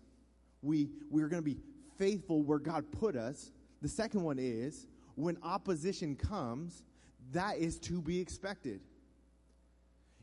we, 0.61 0.89
we're 1.09 1.27
going 1.27 1.41
to 1.41 1.49
be 1.49 1.57
faithful 1.97 2.41
where 2.41 2.59
God 2.59 2.85
put 2.91 3.15
us. 3.15 3.51
The 3.81 3.89
second 3.89 4.23
one 4.23 4.37
is 4.39 4.87
when 5.15 5.37
opposition 5.43 6.15
comes, 6.15 6.83
that 7.31 7.57
is 7.57 7.77
to 7.79 8.01
be 8.01 8.19
expected. 8.19 8.81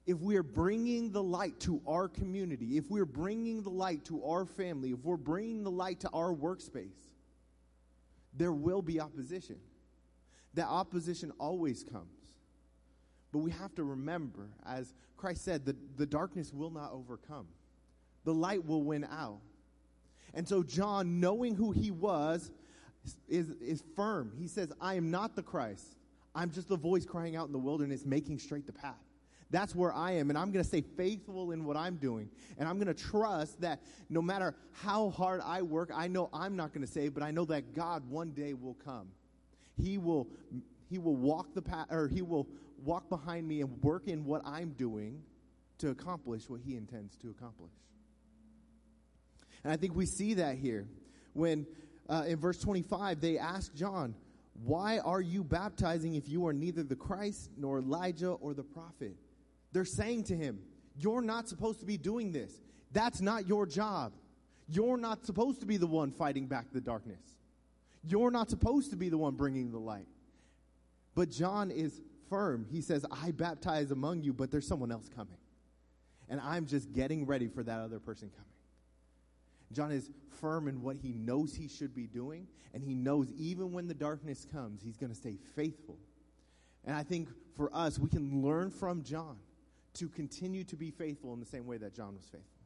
If 0.06 0.20
we 0.20 0.36
are 0.36 0.42
bringing 0.42 1.10
the 1.10 1.22
light 1.22 1.58
to 1.60 1.82
our 1.86 2.08
community, 2.08 2.76
if 2.76 2.90
we're 2.90 3.04
bringing 3.04 3.62
the 3.62 3.70
light 3.70 4.04
to 4.06 4.25
our 4.25 4.46
family, 4.46 4.90
if 4.90 5.00
we're 5.02 5.16
bringing 5.16 5.64
the 5.64 5.70
light 5.70 6.00
to 6.00 6.10
our 6.10 6.32
workspace, 6.32 7.12
there 8.32 8.52
will 8.52 8.82
be 8.82 9.00
opposition. 9.00 9.56
That 10.54 10.66
opposition 10.66 11.32
always 11.38 11.82
comes. 11.82 12.06
But 13.32 13.38
we 13.40 13.50
have 13.50 13.75
to 13.75 13.82
remember, 13.82 14.48
as 14.64 14.94
Christ 15.16 15.44
said, 15.44 15.66
that 15.66 15.98
the 15.98 16.06
darkness 16.06 16.52
will 16.52 16.70
not 16.70 16.92
overcome, 16.92 17.48
the 18.25 18.34
light 18.34 18.64
will 18.64 18.82
win 18.82 19.04
out. 19.04 19.40
And 20.34 20.46
so, 20.46 20.62
John, 20.62 21.18
knowing 21.18 21.54
who 21.54 21.72
he 21.72 21.90
was, 21.90 22.50
is, 23.28 23.50
is 23.60 23.82
firm. 23.94 24.32
He 24.38 24.48
says, 24.48 24.72
I 24.80 24.94
am 24.94 25.10
not 25.10 25.34
the 25.34 25.42
Christ. 25.42 25.96
I'm 26.34 26.50
just 26.50 26.68
the 26.68 26.76
voice 26.76 27.06
crying 27.06 27.36
out 27.36 27.46
in 27.46 27.52
the 27.52 27.58
wilderness, 27.58 28.04
making 28.04 28.38
straight 28.38 28.66
the 28.66 28.72
path. 28.72 28.94
That's 29.50 29.75
where 29.75 29.93
I 29.93 30.12
am, 30.12 30.31
and 30.31 30.38
I'm 30.38 30.50
going 30.50 30.62
to 30.62 30.69
stay 30.69 30.81
faithful 30.81 31.53
in 31.53 31.65
what 31.65 31.76
I'm 31.76 31.97
doing. 31.97 32.29
And 32.59 32.69
I'm 32.69 32.79
going 32.79 32.93
to 32.93 32.95
trust 32.95 33.61
that 33.61 33.81
no 34.11 34.21
matter 34.21 34.55
how 34.73 35.11
hard 35.11 35.41
I 35.45 35.62
work, 35.62 35.91
I 35.95 36.09
know 36.09 36.29
I'm 36.33 36.57
not 36.57 36.73
going 36.73 36.85
to 36.85 36.93
save, 36.93 37.15
but 37.15 37.23
I 37.23 37.31
know 37.31 37.45
that 37.47 37.75
God 37.75 38.09
one 38.11 38.31
day 38.33 38.55
will 38.55 38.76
come. 38.85 39.09
He 39.76 39.99
will, 39.99 40.26
he 40.88 40.99
will 40.99 41.15
walk 41.15 41.55
the 41.55 41.62
path, 41.62 41.87
or 41.91 42.09
He 42.09 42.23
will 42.23 42.49
walk 42.85 43.09
behind 43.09 43.47
me 43.47 43.61
and 43.61 43.83
work 43.83 44.09
in 44.09 44.25
what 44.25 44.43
I'm 44.45 44.71
doing 44.71 45.23
to 45.79 45.91
accomplish 45.91 46.49
what 46.49 46.61
He 46.65 46.76
intends 46.76 47.17
to 47.19 47.31
accomplish. 47.31 47.73
And 49.62 49.73
I 49.73 49.76
think 49.76 49.95
we 49.95 50.07
see 50.07 50.35
that 50.35 50.57
here 50.57 50.88
when 51.35 51.67
uh, 52.09 52.25
in 52.26 52.38
verse 52.38 52.59
25 52.59 53.21
they 53.21 53.38
ask 53.38 53.75
John, 53.75 54.15
Why 54.65 54.99
are 54.99 55.21
you 55.21 55.45
baptizing 55.45 56.15
if 56.15 56.29
you 56.29 56.47
are 56.47 56.53
neither 56.53 56.83
the 56.83 56.97
Christ 56.97 57.50
nor 57.57 57.79
Elijah 57.79 58.31
or 58.31 58.55
the 58.55 58.62
prophet? 58.62 59.17
They're 59.73 59.85
saying 59.85 60.25
to 60.25 60.37
him, 60.37 60.61
You're 60.99 61.23
not 61.23 61.49
supposed 61.49 61.80
to 61.80 61.87
be 61.87 61.96
doing 61.96 62.32
this. 62.32 62.52
That's 62.92 63.20
not 63.20 63.46
your 63.46 63.66
job. 63.66 64.12
You're 64.68 64.96
not 64.96 65.25
supposed 65.25 65.61
to 65.61 65.66
be 65.66 65.76
the 65.76 65.87
one 65.87 66.11
fighting 66.11 66.46
back 66.46 66.66
the 66.73 66.80
darkness. 66.80 67.20
You're 68.02 68.30
not 68.30 68.50
supposed 68.50 68.90
to 68.90 68.96
be 68.96 69.08
the 69.08 69.18
one 69.18 69.35
bringing 69.35 69.70
the 69.70 69.78
light. 69.78 70.06
But 71.14 71.30
John 71.30 71.70
is 71.70 72.00
firm. 72.28 72.66
He 72.70 72.80
says, 72.80 73.04
I 73.11 73.30
baptize 73.30 73.90
among 73.90 74.23
you, 74.23 74.32
but 74.32 74.50
there's 74.50 74.66
someone 74.66 74.92
else 74.92 75.08
coming. 75.08 75.38
And 76.28 76.40
I'm 76.40 76.66
just 76.66 76.92
getting 76.92 77.26
ready 77.26 77.49
for 77.49 77.62
that 77.62 77.80
other 77.80 77.99
person 77.99 78.30
coming. 78.30 78.46
John 79.73 79.92
is 79.92 80.11
firm 80.40 80.68
in 80.68 80.82
what 80.82 80.96
he 80.96 81.12
knows 81.12 81.54
he 81.54 81.68
should 81.68 81.94
be 81.94 82.06
doing, 82.06 82.46
and 82.73 82.82
he 82.82 82.94
knows 82.94 83.30
even 83.32 83.73
when 83.73 83.88
the 83.88 83.94
darkness 83.94 84.46
comes, 84.50 84.82
he's 84.82 84.96
going 84.96 85.11
to 85.11 85.16
stay 85.16 85.37
faithful. 85.54 85.99
And 86.85 86.94
I 86.94 87.02
think 87.02 87.28
for 87.56 87.75
us, 87.75 87.99
we 87.99 88.08
can 88.08 88.42
learn 88.42 88.70
from 88.70 89.02
John 89.02 89.37
to 89.97 90.09
continue 90.09 90.65
to 90.65 90.76
be 90.76 90.91
faithful 90.91 91.33
in 91.33 91.41
the 91.41 91.47
same 91.47 91.67
way 91.67 91.79
that 91.79 91.95
John 91.95 92.15
was 92.15 92.25
faithful. 92.25 92.57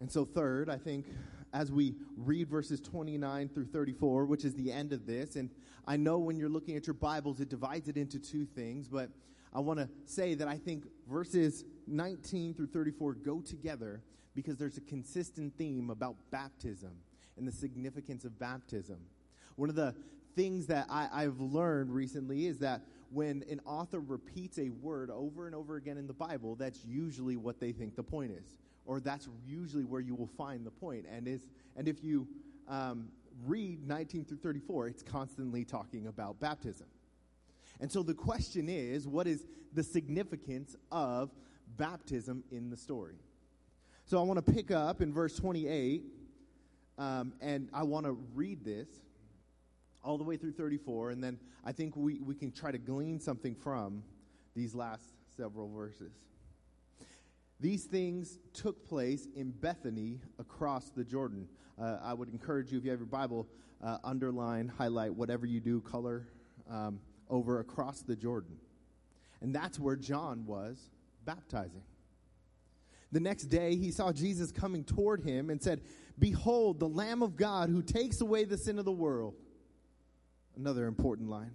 And 0.00 0.10
so, 0.10 0.24
third, 0.24 0.68
I 0.68 0.78
think 0.78 1.06
as 1.52 1.70
we 1.70 1.94
read 2.16 2.48
verses 2.48 2.80
29 2.80 3.48
through 3.50 3.66
34, 3.66 4.24
which 4.26 4.44
is 4.44 4.54
the 4.54 4.72
end 4.72 4.92
of 4.92 5.06
this, 5.06 5.36
and 5.36 5.50
I 5.86 5.96
know 5.96 6.18
when 6.18 6.36
you're 6.36 6.48
looking 6.48 6.76
at 6.76 6.86
your 6.86 6.94
Bibles, 6.94 7.40
it 7.40 7.48
divides 7.48 7.88
it 7.88 7.96
into 7.96 8.18
two 8.18 8.44
things, 8.44 8.88
but 8.88 9.10
I 9.52 9.60
want 9.60 9.78
to 9.78 9.88
say 10.04 10.34
that 10.34 10.48
I 10.48 10.56
think 10.56 10.86
verses 11.08 11.64
19 11.86 12.54
through 12.54 12.68
34 12.68 13.14
go 13.14 13.40
together 13.40 14.02
because 14.34 14.56
there's 14.56 14.76
a 14.76 14.82
consistent 14.82 15.56
theme 15.56 15.90
about 15.90 16.16
baptism 16.30 16.92
and 17.36 17.46
the 17.46 17.52
significance 17.52 18.24
of 18.24 18.38
baptism. 18.38 18.98
One 19.56 19.68
of 19.68 19.74
the 19.74 19.94
things 20.34 20.66
that 20.66 20.86
I, 20.88 21.22
have 21.22 21.40
learned 21.40 21.90
recently 21.92 22.46
is 22.46 22.58
that 22.58 22.82
when 23.10 23.44
an 23.50 23.60
author 23.66 24.00
repeats 24.00 24.58
a 24.58 24.70
word 24.70 25.10
over 25.10 25.46
and 25.46 25.54
over 25.54 25.76
again 25.76 25.98
in 25.98 26.06
the 26.06 26.14
Bible, 26.14 26.54
that's 26.54 26.84
usually 26.84 27.36
what 27.36 27.60
they 27.60 27.72
think 27.72 27.94
the 27.94 28.02
point 28.02 28.32
is, 28.32 28.56
or 28.86 29.00
that's 29.00 29.28
usually 29.46 29.84
where 29.84 30.00
you 30.00 30.14
will 30.14 30.30
find 30.38 30.64
the 30.64 30.70
point. 30.70 31.04
And 31.10 31.28
is 31.28 31.46
and 31.76 31.88
if 31.88 32.02
you 32.02 32.26
um, 32.68 33.08
read 33.46 33.86
19 33.86 34.24
through 34.24 34.38
34, 34.38 34.88
it's 34.88 35.02
constantly 35.02 35.64
talking 35.64 36.06
about 36.06 36.40
baptism. 36.40 36.86
And 37.80 37.90
so 37.90 38.02
the 38.02 38.14
question 38.14 38.68
is, 38.68 39.06
what 39.06 39.26
is 39.26 39.44
the 39.74 39.82
significance 39.82 40.76
of 40.90 41.30
baptism 41.76 42.44
in 42.50 42.70
the 42.70 42.76
story? 42.76 43.16
So 44.06 44.18
I 44.18 44.22
want 44.22 44.44
to 44.44 44.52
pick 44.52 44.70
up 44.70 45.00
in 45.00 45.12
verse 45.12 45.36
28, 45.36 46.02
um, 46.98 47.32
and 47.40 47.68
I 47.72 47.82
want 47.82 48.06
to 48.06 48.12
read 48.34 48.64
this 48.64 48.88
all 50.04 50.18
the 50.18 50.24
way 50.24 50.36
through 50.36 50.52
34, 50.52 51.10
and 51.10 51.22
then 51.22 51.38
I 51.64 51.72
think 51.72 51.96
we, 51.96 52.18
we 52.20 52.34
can 52.34 52.50
try 52.50 52.72
to 52.72 52.78
glean 52.78 53.20
something 53.20 53.54
from 53.54 54.02
these 54.54 54.74
last 54.74 55.04
several 55.36 55.68
verses. 55.68 56.12
These 57.60 57.84
things 57.84 58.38
took 58.52 58.84
place 58.86 59.28
in 59.36 59.52
Bethany 59.52 60.20
across 60.38 60.90
the 60.90 61.04
Jordan. 61.04 61.46
Uh, 61.80 61.98
I 62.02 62.12
would 62.12 62.28
encourage 62.28 62.72
you, 62.72 62.78
if 62.78 62.84
you 62.84 62.90
have 62.90 62.98
your 62.98 63.06
Bible, 63.06 63.46
uh, 63.82 63.98
underline, 64.02 64.68
highlight, 64.68 65.14
whatever 65.14 65.46
you 65.46 65.60
do, 65.60 65.80
color 65.80 66.26
um, 66.68 67.00
over 67.30 67.60
across 67.60 68.02
the 68.02 68.16
Jordan. 68.16 68.56
And 69.40 69.54
that's 69.54 69.78
where 69.78 69.96
John 69.96 70.44
was 70.46 70.90
baptizing. 71.24 71.82
The 73.12 73.20
next 73.20 73.44
day, 73.44 73.76
he 73.76 73.90
saw 73.90 74.12
Jesus 74.12 74.50
coming 74.50 74.84
toward 74.84 75.22
him 75.22 75.50
and 75.50 75.62
said, 75.62 75.82
Behold, 76.18 76.80
the 76.80 76.88
Lamb 76.88 77.22
of 77.22 77.36
God 77.36 77.68
who 77.68 77.82
takes 77.82 78.20
away 78.20 78.44
the 78.44 78.58
sin 78.58 78.78
of 78.78 78.84
the 78.84 78.92
world. 78.92 79.34
Another 80.56 80.86
important 80.86 81.28
line. 81.28 81.52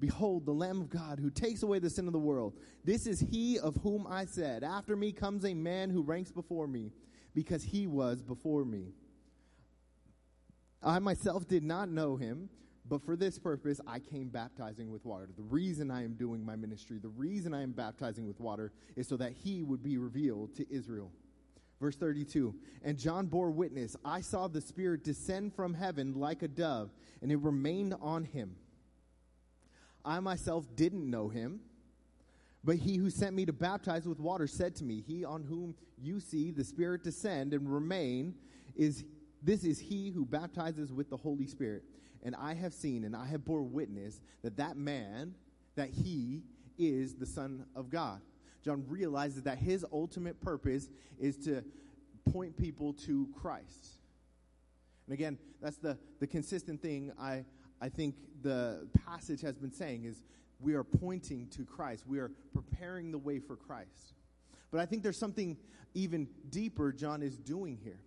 Behold, 0.00 0.46
the 0.46 0.52
Lamb 0.52 0.80
of 0.80 0.90
God 0.90 1.18
who 1.18 1.30
takes 1.30 1.62
away 1.62 1.80
the 1.80 1.90
sin 1.90 2.06
of 2.06 2.12
the 2.12 2.18
world. 2.18 2.54
This 2.84 3.06
is 3.06 3.20
he 3.20 3.58
of 3.58 3.76
whom 3.82 4.06
I 4.08 4.26
said, 4.26 4.62
After 4.62 4.94
me 4.94 5.12
comes 5.12 5.44
a 5.44 5.54
man 5.54 5.90
who 5.90 6.02
ranks 6.02 6.30
before 6.30 6.68
me, 6.68 6.92
because 7.34 7.62
he 7.62 7.86
was 7.86 8.22
before 8.22 8.64
me. 8.64 8.92
I 10.82 10.98
myself 11.00 11.48
did 11.48 11.64
not 11.64 11.88
know 11.88 12.16
him, 12.16 12.48
but 12.88 13.04
for 13.04 13.16
this 13.16 13.38
purpose 13.38 13.80
I 13.86 13.98
came 13.98 14.28
baptizing 14.28 14.90
with 14.90 15.04
water. 15.04 15.28
The 15.36 15.42
reason 15.42 15.90
I 15.90 16.04
am 16.04 16.14
doing 16.14 16.44
my 16.44 16.56
ministry, 16.56 16.98
the 16.98 17.08
reason 17.08 17.52
I 17.52 17.62
am 17.62 17.72
baptizing 17.72 18.26
with 18.26 18.40
water, 18.40 18.72
is 18.96 19.08
so 19.08 19.16
that 19.16 19.32
he 19.32 19.62
would 19.62 19.82
be 19.82 19.98
revealed 19.98 20.54
to 20.56 20.72
Israel. 20.72 21.10
Verse 21.80 21.96
32 21.96 22.54
And 22.82 22.98
John 22.98 23.26
bore 23.26 23.50
witness 23.50 23.96
I 24.04 24.20
saw 24.20 24.48
the 24.48 24.60
Spirit 24.60 25.04
descend 25.04 25.54
from 25.54 25.74
heaven 25.74 26.14
like 26.14 26.42
a 26.42 26.48
dove, 26.48 26.90
and 27.22 27.30
it 27.30 27.38
remained 27.38 27.94
on 28.00 28.24
him. 28.24 28.56
I 30.04 30.20
myself 30.20 30.64
didn't 30.74 31.08
know 31.08 31.28
him, 31.28 31.60
but 32.64 32.76
he 32.76 32.96
who 32.96 33.10
sent 33.10 33.34
me 33.34 33.46
to 33.46 33.52
baptize 33.52 34.06
with 34.06 34.20
water 34.20 34.46
said 34.46 34.74
to 34.76 34.84
me, 34.84 35.02
He 35.06 35.24
on 35.24 35.42
whom 35.42 35.74
you 36.00 36.20
see 36.20 36.50
the 36.50 36.64
Spirit 36.64 37.04
descend 37.04 37.52
and 37.52 37.72
remain 37.72 38.34
is 38.76 39.04
this 39.42 39.64
is 39.64 39.78
he 39.78 40.10
who 40.10 40.24
baptizes 40.24 40.92
with 40.92 41.10
the 41.10 41.16
Holy 41.16 41.46
Spirit. 41.46 41.84
And 42.22 42.34
I 42.34 42.54
have 42.54 42.74
seen 42.74 43.04
and 43.04 43.14
I 43.14 43.26
have 43.26 43.44
bore 43.44 43.62
witness 43.62 44.20
that 44.42 44.56
that 44.56 44.76
man, 44.76 45.34
that 45.76 45.90
he 45.90 46.42
is 46.76 47.14
the 47.14 47.26
Son 47.26 47.64
of 47.76 47.90
God. 47.90 48.20
John 48.68 48.84
realizes 48.86 49.44
that 49.44 49.56
his 49.56 49.82
ultimate 49.90 50.38
purpose 50.42 50.90
is 51.18 51.38
to 51.38 51.64
point 52.30 52.54
people 52.54 52.92
to 52.92 53.26
Christ. 53.40 53.96
And 55.06 55.14
again, 55.14 55.38
that's 55.62 55.78
the, 55.78 55.96
the 56.20 56.26
consistent 56.26 56.82
thing 56.82 57.10
I, 57.18 57.46
I 57.80 57.88
think 57.88 58.16
the 58.42 58.86
passage 59.06 59.40
has 59.40 59.56
been 59.56 59.72
saying 59.72 60.04
is 60.04 60.22
we 60.60 60.74
are 60.74 60.84
pointing 60.84 61.46
to 61.56 61.64
Christ. 61.64 62.04
We 62.06 62.18
are 62.18 62.30
preparing 62.52 63.10
the 63.10 63.16
way 63.16 63.38
for 63.38 63.56
Christ. 63.56 64.12
But 64.70 64.80
I 64.80 64.84
think 64.84 65.02
there's 65.02 65.18
something 65.18 65.56
even 65.94 66.28
deeper 66.50 66.92
John 66.92 67.22
is 67.22 67.38
doing 67.38 67.78
here. 67.82 68.00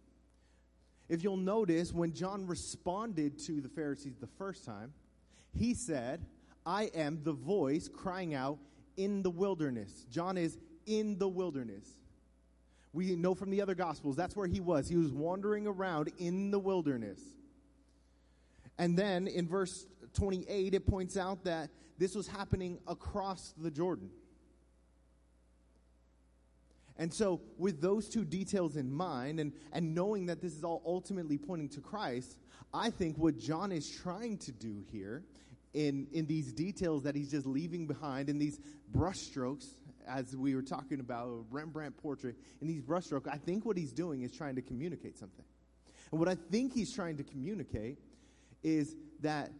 if 1.09 1.23
you'll 1.23 1.37
notice, 1.37 1.91
when 1.91 2.13
John 2.13 2.45
responded 2.45 3.39
to 3.47 3.61
the 3.61 3.69
Pharisees 3.69 4.13
the 4.21 4.29
first 4.37 4.63
time, 4.63 4.93
he 5.57 5.73
said, 5.73 6.23
I 6.67 6.91
am 6.93 7.23
the 7.23 7.33
voice 7.33 7.87
crying 7.87 8.35
out 8.35 8.59
in 8.97 9.23
the 9.23 9.29
wilderness. 9.29 10.05
John 10.09 10.37
is 10.37 10.57
in 10.85 11.17
the 11.17 11.27
wilderness. 11.27 11.87
We 12.93 13.15
know 13.15 13.35
from 13.35 13.49
the 13.49 13.61
other 13.61 13.75
Gospels 13.75 14.15
that's 14.15 14.35
where 14.35 14.47
he 14.47 14.59
was. 14.59 14.87
He 14.87 14.97
was 14.97 15.11
wandering 15.11 15.67
around 15.67 16.11
in 16.17 16.51
the 16.51 16.59
wilderness. 16.59 17.19
And 18.77 18.97
then 18.97 19.27
in 19.27 19.47
verse 19.47 19.85
28, 20.13 20.73
it 20.73 20.87
points 20.87 21.15
out 21.17 21.43
that 21.45 21.69
this 21.97 22.15
was 22.15 22.27
happening 22.27 22.79
across 22.87 23.53
the 23.57 23.71
Jordan. 23.71 24.09
And 26.97 27.13
so, 27.13 27.41
with 27.57 27.81
those 27.81 28.09
two 28.09 28.25
details 28.25 28.75
in 28.75 28.91
mind, 28.91 29.39
and, 29.39 29.53
and 29.71 29.95
knowing 29.95 30.27
that 30.27 30.41
this 30.41 30.53
is 30.53 30.63
all 30.63 30.83
ultimately 30.85 31.37
pointing 31.37 31.69
to 31.69 31.81
Christ, 31.81 32.37
I 32.73 32.89
think 32.89 33.17
what 33.17 33.37
John 33.37 33.71
is 33.71 33.89
trying 33.89 34.37
to 34.39 34.51
do 34.51 34.83
here 34.91 35.23
in, 35.73 36.07
in 36.11 36.25
these 36.25 36.51
details 36.51 37.03
that 37.03 37.15
he's 37.15 37.31
just 37.31 37.45
leaving 37.45 37.87
behind, 37.87 38.29
in 38.29 38.37
these 38.37 38.59
brushstrokes, 38.93 39.67
as 40.07 40.35
we 40.35 40.55
were 40.55 40.61
talking 40.61 40.99
about 40.99 41.45
Rembrandt 41.49 41.97
portrait, 41.97 42.35
in 42.61 42.67
these 42.67 42.81
brushstrokes, 42.81 43.27
I 43.27 43.37
think 43.37 43.65
what 43.65 43.77
he's 43.77 43.93
doing 43.93 44.23
is 44.23 44.31
trying 44.31 44.55
to 44.55 44.61
communicate 44.61 45.17
something. 45.17 45.45
And 46.11 46.19
what 46.19 46.27
I 46.27 46.35
think 46.35 46.73
he's 46.73 46.93
trying 46.93 47.17
to 47.17 47.23
communicate 47.23 47.99
is 48.63 48.95
that 49.21 49.51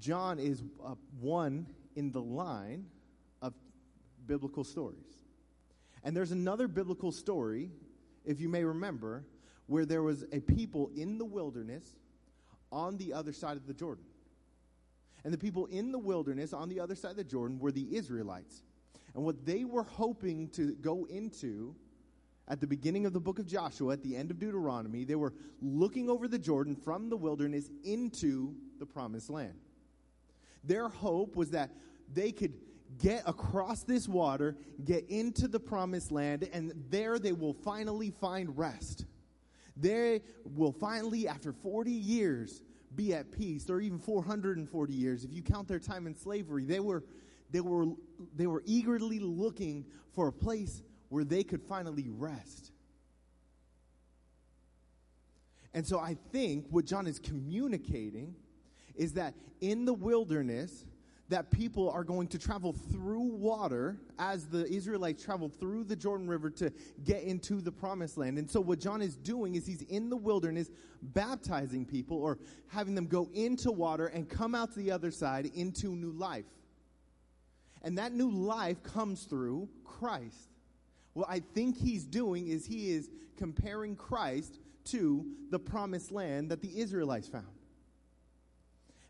John 0.00 0.38
is 0.38 0.62
uh, 0.84 0.94
one 1.20 1.66
in 1.96 2.12
the 2.12 2.20
line 2.20 2.86
of 3.40 3.54
biblical 4.26 4.64
stories. 4.64 4.98
And 6.02 6.14
there's 6.14 6.32
another 6.32 6.68
biblical 6.68 7.10
story, 7.10 7.70
if 8.24 8.40
you 8.40 8.48
may 8.48 8.64
remember, 8.64 9.24
where 9.66 9.86
there 9.86 10.02
was 10.02 10.24
a 10.32 10.40
people 10.40 10.90
in 10.94 11.16
the 11.16 11.24
wilderness 11.24 11.94
on 12.70 12.98
the 12.98 13.12
other 13.14 13.32
side 13.32 13.56
of 13.56 13.66
the 13.66 13.72
Jordan. 13.72 14.04
And 15.24 15.32
the 15.32 15.38
people 15.38 15.66
in 15.66 15.90
the 15.90 15.98
wilderness 15.98 16.52
on 16.52 16.68
the 16.68 16.80
other 16.80 16.94
side 16.94 17.12
of 17.12 17.16
the 17.16 17.24
Jordan 17.24 17.58
were 17.58 17.72
the 17.72 17.96
Israelites. 17.96 18.62
And 19.14 19.24
what 19.24 19.46
they 19.46 19.64
were 19.64 19.84
hoping 19.84 20.48
to 20.50 20.74
go 20.74 21.06
into 21.06 21.74
at 22.46 22.60
the 22.60 22.66
beginning 22.66 23.06
of 23.06 23.12
the 23.12 23.20
book 23.20 23.38
of 23.38 23.46
Joshua, 23.46 23.94
at 23.94 24.02
the 24.02 24.16
end 24.16 24.30
of 24.30 24.38
Deuteronomy, 24.38 25.04
they 25.04 25.14
were 25.14 25.32
looking 25.62 26.10
over 26.10 26.28
the 26.28 26.38
Jordan 26.38 26.76
from 26.76 27.08
the 27.08 27.16
wilderness 27.16 27.70
into 27.84 28.54
the 28.78 28.84
promised 28.84 29.30
land. 29.30 29.54
Their 30.62 30.88
hope 30.88 31.36
was 31.36 31.50
that 31.50 31.70
they 32.12 32.32
could 32.32 32.52
get 32.98 33.22
across 33.26 33.82
this 33.82 34.08
water, 34.08 34.56
get 34.84 35.08
into 35.08 35.48
the 35.48 35.60
promised 35.60 36.12
land, 36.12 36.48
and 36.52 36.72
there 36.90 37.18
they 37.18 37.32
will 37.32 37.54
finally 37.54 38.10
find 38.10 38.56
rest. 38.58 39.06
They 39.76 40.22
will 40.44 40.72
finally, 40.72 41.26
after 41.26 41.52
40 41.52 41.90
years, 41.90 42.62
be 42.96 43.14
at 43.14 43.30
peace, 43.32 43.68
or 43.70 43.80
even 43.80 43.98
440 43.98 44.92
years, 44.92 45.24
if 45.24 45.32
you 45.32 45.42
count 45.42 45.68
their 45.68 45.78
time 45.78 46.06
in 46.06 46.14
slavery. 46.14 46.64
They 46.64 46.80
were, 46.80 47.04
they 47.50 47.60
were, 47.60 47.86
they 48.34 48.46
were 48.46 48.62
eagerly 48.66 49.18
looking 49.18 49.84
for 50.12 50.28
a 50.28 50.32
place 50.32 50.82
where 51.08 51.24
they 51.24 51.44
could 51.44 51.62
finally 51.62 52.08
rest. 52.08 52.72
And 55.72 55.86
so 55.86 55.98
I 55.98 56.16
think 56.32 56.66
what 56.70 56.84
John 56.84 57.06
is 57.06 57.18
communicating 57.18 58.36
is 58.94 59.14
that 59.14 59.34
in 59.60 59.84
the 59.84 59.94
wilderness, 59.94 60.84
that 61.30 61.50
people 61.50 61.90
are 61.90 62.04
going 62.04 62.28
to 62.28 62.38
travel 62.38 62.72
through 62.72 63.22
water 63.22 63.96
as 64.18 64.46
the 64.46 64.66
Israelites 64.66 65.24
traveled 65.24 65.58
through 65.58 65.84
the 65.84 65.96
Jordan 65.96 66.28
River 66.28 66.50
to 66.50 66.70
get 67.04 67.22
into 67.22 67.60
the 67.60 67.72
promised 67.72 68.18
land. 68.18 68.38
And 68.38 68.50
so, 68.50 68.60
what 68.60 68.78
John 68.78 69.00
is 69.00 69.16
doing 69.16 69.54
is 69.54 69.66
he's 69.66 69.82
in 69.82 70.10
the 70.10 70.16
wilderness 70.16 70.70
baptizing 71.02 71.86
people 71.86 72.18
or 72.18 72.38
having 72.68 72.94
them 72.94 73.06
go 73.06 73.30
into 73.32 73.72
water 73.72 74.08
and 74.08 74.28
come 74.28 74.54
out 74.54 74.72
to 74.72 74.78
the 74.78 74.90
other 74.90 75.10
side 75.10 75.50
into 75.54 75.96
new 75.96 76.12
life. 76.12 76.44
And 77.82 77.98
that 77.98 78.12
new 78.12 78.30
life 78.30 78.82
comes 78.82 79.24
through 79.24 79.68
Christ. 79.84 80.50
What 81.14 81.28
I 81.30 81.40
think 81.40 81.76
he's 81.76 82.04
doing 82.04 82.48
is 82.48 82.66
he 82.66 82.90
is 82.90 83.10
comparing 83.36 83.96
Christ 83.96 84.58
to 84.86 85.24
the 85.50 85.58
promised 85.58 86.12
land 86.12 86.50
that 86.50 86.60
the 86.60 86.80
Israelites 86.80 87.28
found. 87.28 87.46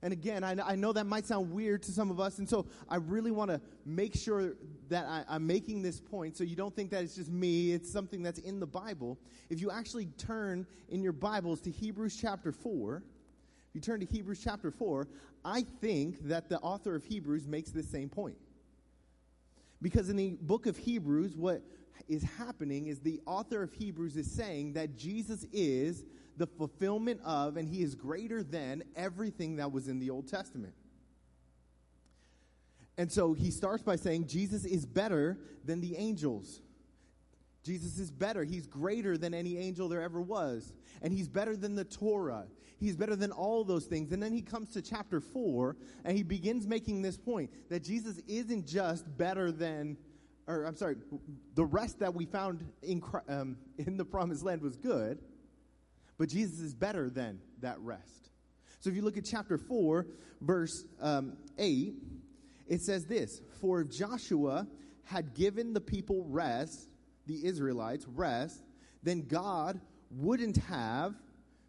And 0.05 0.12
again, 0.12 0.45
I, 0.45 0.55
I 0.62 0.75
know 0.77 0.93
that 0.93 1.07
might 1.07 1.25
sound 1.25 1.51
weird 1.51 1.83
to 1.85 1.90
some 1.90 2.11
of 2.11 2.21
us, 2.21 2.38
and 2.38 2.47
so 2.47 2.67
I 2.90 2.97
really 2.97 3.31
want 3.31 3.51
to 3.51 3.59
make 3.87 4.14
sure 4.14 4.53
that 4.90 5.07
I, 5.07 5.25
I'm 5.27 5.47
making 5.47 5.81
this 5.81 5.99
point 5.99 6.37
so 6.37 6.45
you 6.45 6.57
don't 6.57 6.77
think 6.77 6.90
that 6.90 7.03
it's 7.03 7.14
just 7.14 7.31
me, 7.31 7.73
it's 7.73 7.90
something 7.90 8.23
that's 8.23 8.38
in 8.40 8.61
the 8.61 8.67
Bible. 8.67 9.19
If 9.49 9.62
you 9.62 9.71
actually 9.71 10.07
turn 10.19 10.67
in 10.90 11.03
your 11.03 11.14
Bibles 11.14 11.62
to 11.62 11.71
Hebrews 11.71 12.19
chapter 12.21 12.53
4, 12.53 12.97
if 12.99 13.75
you 13.75 13.81
turn 13.81 13.99
to 14.01 14.05
Hebrews 14.05 14.43
chapter 14.45 14.71
4, 14.71 15.09
I 15.43 15.64
think 15.81 16.29
that 16.29 16.51
the 16.51 16.59
author 16.59 16.95
of 16.95 17.03
Hebrews 17.07 17.47
makes 17.47 17.71
this 17.71 17.88
same 17.88 18.11
point. 18.11 18.37
Because 19.81 20.11
in 20.11 20.17
the 20.17 20.37
book 20.43 20.67
of 20.67 20.77
Hebrews, 20.77 21.35
what 21.35 21.62
is 22.09 22.23
happening 22.37 22.88
is 22.88 23.01
the 23.01 23.23
author 23.25 23.62
of 23.62 23.73
Hebrews 23.73 24.19
is 24.19 24.31
saying 24.31 24.75
that 24.75 24.97
Jesus 24.99 25.47
is 25.51 26.05
the 26.37 26.47
fulfillment 26.47 27.20
of, 27.25 27.57
and 27.57 27.68
he 27.68 27.83
is 27.83 27.94
greater 27.94 28.42
than 28.42 28.83
everything 28.97 29.57
that 29.57 29.73
was 29.73 29.88
in 29.88 29.99
the 29.99 30.11
Old 30.11 30.29
Testament. 30.29 30.75
And 32.97 33.11
so 33.11 33.33
he 33.33 33.51
starts 33.51 33.83
by 33.83 33.97
saying 33.97 34.29
Jesus 34.29 34.64
is 34.64 34.87
better 34.87 35.38
than 35.64 35.81
the 35.81 35.97
angels. 35.97 36.61
Jesus 37.64 37.99
is 37.99 38.11
better. 38.11 38.44
He's 38.44 38.66
greater 38.66 39.16
than 39.16 39.35
any 39.35 39.57
angel 39.57 39.88
there 39.88 40.03
ever 40.03 40.20
was. 40.20 40.73
And 41.03 41.12
he's 41.12 41.29
better 41.29 41.57
than 41.57 41.75
the 41.75 41.85
Torah. 41.85 42.44
He's 42.79 42.97
better 42.97 43.16
than 43.16 43.33
all 43.33 43.64
those 43.64 43.87
things. 43.87 44.12
And 44.12 44.23
then 44.23 44.33
he 44.33 44.42
comes 44.42 44.70
to 44.73 44.83
chapter 44.83 45.20
4 45.20 45.77
and 46.05 46.16
he 46.16 46.23
begins 46.23 46.66
making 46.66 47.03
this 47.03 47.16
point 47.16 47.51
that 47.70 47.83
Jesus 47.83 48.20
isn't 48.29 48.66
just 48.66 49.16
better 49.16 49.51
than, 49.51 49.97
or 50.47 50.64
I'm 50.64 50.77
sorry, 50.77 50.97
the 51.55 51.64
rest 51.64 51.99
that 52.01 52.14
we 52.14 52.27
found 52.27 52.64
in, 52.83 53.03
um, 53.29 53.57
in 53.79 53.97
the 53.97 54.05
promised 54.05 54.44
land 54.44 54.61
was 54.61 54.77
good. 54.77 55.18
But 56.18 56.29
Jesus 56.29 56.61
is 56.61 56.74
better 56.74 57.11
than 57.11 57.40
that 57.61 57.79
rest. 57.81 58.31
So 58.81 58.90
if 58.90 58.96
you 58.96 59.03
look 59.03 59.16
at 59.16 59.24
chapter 59.24 59.59
4, 59.59 60.07
verse 60.40 60.85
um, 61.00 61.37
8, 61.59 61.94
it 62.66 62.81
says 62.83 63.07
this 63.07 63.40
For 63.61 63.81
if 63.81 63.90
Joshua 63.90 64.66
had 65.05 65.35
given 65.35 65.72
the 65.72 65.81
people 65.81 66.24
rest, 66.29 66.88
the 67.27 67.46
Israelites 67.46 68.07
rest, 68.07 68.62
then 69.03 69.22
God 69.22 69.81
wouldn't 70.11 70.57
have 70.59 71.14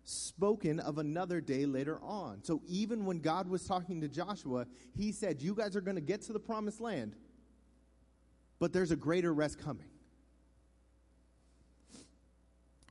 spoken 0.04 0.80
of 0.80 1.00
another 1.00 1.42
day 1.42 1.66
later 1.66 2.00
on. 2.02 2.44
So 2.44 2.62
even 2.68 3.06
when 3.06 3.20
God 3.20 3.48
was 3.48 3.66
talking 3.66 4.02
to 4.02 4.08
Joshua, 4.08 4.68
he 4.96 5.12
said, 5.12 5.42
You 5.42 5.56
guys 5.56 5.76
are 5.76 5.82
going 5.82 5.96
to 5.96 6.02
get 6.02 6.22
to 6.24 6.34
the 6.34 6.40
promised 6.40 6.80
land, 6.80 7.16
but 8.60 8.72
there's 8.72 8.92
a 8.92 8.96
greater 8.96 9.34
rest 9.34 9.60
coming. 9.60 9.88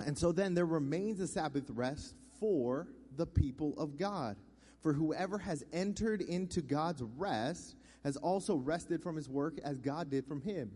And 0.06 0.16
so 0.16 0.32
then 0.32 0.54
there 0.54 0.66
remains 0.66 1.20
a 1.20 1.26
Sabbath 1.26 1.70
rest 1.70 2.14
for 2.38 2.88
the 3.16 3.26
people 3.26 3.74
of 3.78 3.96
God. 3.96 4.36
For 4.80 4.92
whoever 4.92 5.38
has 5.38 5.64
entered 5.72 6.20
into 6.20 6.60
God's 6.60 7.02
rest 7.16 7.76
has 8.02 8.16
also 8.16 8.56
rested 8.56 9.02
from 9.02 9.16
his 9.16 9.28
work 9.28 9.58
as 9.64 9.78
God 9.78 10.10
did 10.10 10.26
from 10.26 10.42
him. 10.42 10.70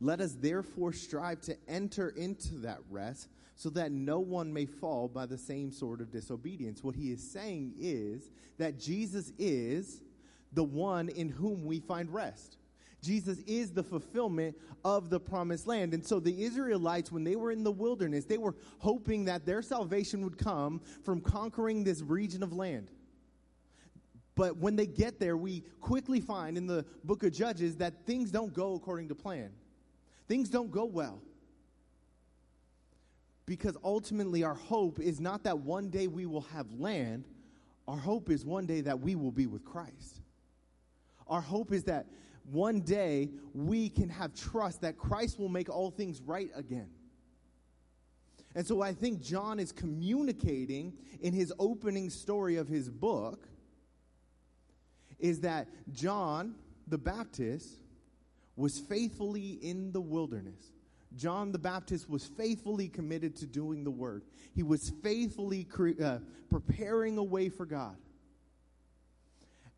Let 0.00 0.20
us 0.20 0.36
therefore 0.38 0.92
strive 0.92 1.40
to 1.42 1.56
enter 1.66 2.10
into 2.10 2.56
that 2.58 2.78
rest 2.90 3.28
so 3.56 3.70
that 3.70 3.90
no 3.90 4.20
one 4.20 4.52
may 4.52 4.66
fall 4.66 5.08
by 5.08 5.26
the 5.26 5.38
same 5.38 5.72
sort 5.72 6.00
of 6.00 6.12
disobedience. 6.12 6.84
What 6.84 6.94
he 6.94 7.10
is 7.10 7.28
saying 7.32 7.74
is 7.80 8.30
that 8.58 8.78
Jesus 8.78 9.32
is 9.38 10.02
the 10.52 10.64
one 10.64 11.08
in 11.08 11.30
whom 11.30 11.64
we 11.64 11.80
find 11.80 12.12
rest. 12.12 12.58
Jesus 13.06 13.38
is 13.46 13.70
the 13.70 13.82
fulfillment 13.82 14.56
of 14.84 15.10
the 15.10 15.20
promised 15.20 15.66
land. 15.66 15.94
And 15.94 16.04
so 16.04 16.18
the 16.18 16.42
Israelites, 16.42 17.12
when 17.12 17.24
they 17.24 17.36
were 17.36 17.52
in 17.52 17.62
the 17.62 17.70
wilderness, 17.70 18.24
they 18.24 18.38
were 18.38 18.56
hoping 18.78 19.26
that 19.26 19.46
their 19.46 19.62
salvation 19.62 20.22
would 20.24 20.36
come 20.36 20.80
from 21.04 21.20
conquering 21.20 21.84
this 21.84 22.02
region 22.02 22.42
of 22.42 22.52
land. 22.52 22.90
But 24.34 24.58
when 24.58 24.76
they 24.76 24.86
get 24.86 25.18
there, 25.18 25.36
we 25.36 25.62
quickly 25.80 26.20
find 26.20 26.58
in 26.58 26.66
the 26.66 26.84
book 27.04 27.22
of 27.22 27.32
Judges 27.32 27.76
that 27.76 28.04
things 28.04 28.30
don't 28.30 28.52
go 28.52 28.74
according 28.74 29.08
to 29.08 29.14
plan. 29.14 29.50
Things 30.28 30.50
don't 30.50 30.70
go 30.70 30.84
well. 30.84 31.22
Because 33.46 33.76
ultimately, 33.84 34.42
our 34.42 34.54
hope 34.54 34.98
is 34.98 35.20
not 35.20 35.44
that 35.44 35.60
one 35.60 35.88
day 35.88 36.08
we 36.08 36.26
will 36.26 36.42
have 36.52 36.66
land, 36.72 37.24
our 37.86 37.96
hope 37.96 38.28
is 38.28 38.44
one 38.44 38.66
day 38.66 38.80
that 38.80 39.00
we 39.00 39.14
will 39.14 39.30
be 39.30 39.46
with 39.46 39.64
Christ. 39.64 40.20
Our 41.28 41.40
hope 41.40 41.72
is 41.72 41.84
that 41.84 42.06
one 42.50 42.80
day 42.80 43.30
we 43.54 43.88
can 43.88 44.08
have 44.08 44.34
trust 44.34 44.82
that 44.82 44.96
Christ 44.96 45.38
will 45.38 45.48
make 45.48 45.68
all 45.68 45.90
things 45.90 46.20
right 46.20 46.50
again. 46.54 46.88
And 48.54 48.66
so 48.66 48.80
I 48.80 48.92
think 48.94 49.20
John 49.20 49.58
is 49.58 49.72
communicating 49.72 50.94
in 51.20 51.32
his 51.34 51.52
opening 51.58 52.08
story 52.08 52.56
of 52.56 52.68
his 52.68 52.88
book 52.88 53.46
is 55.18 55.40
that 55.40 55.68
John 55.92 56.54
the 56.86 56.98
Baptist 56.98 57.68
was 58.54 58.78
faithfully 58.78 59.58
in 59.62 59.92
the 59.92 60.00
wilderness 60.00 60.72
John 61.16 61.50
the 61.50 61.58
Baptist 61.58 62.10
was 62.10 62.26
faithfully 62.26 62.88
committed 62.88 63.36
to 63.36 63.46
doing 63.46 63.84
the 63.84 63.90
work. 63.90 64.24
He 64.54 64.62
was 64.62 64.92
faithfully 65.02 65.64
cre- 65.64 66.02
uh, 66.02 66.18
preparing 66.50 67.18
a 67.18 67.24
way 67.24 67.48
for 67.48 67.64
God. 67.64 67.96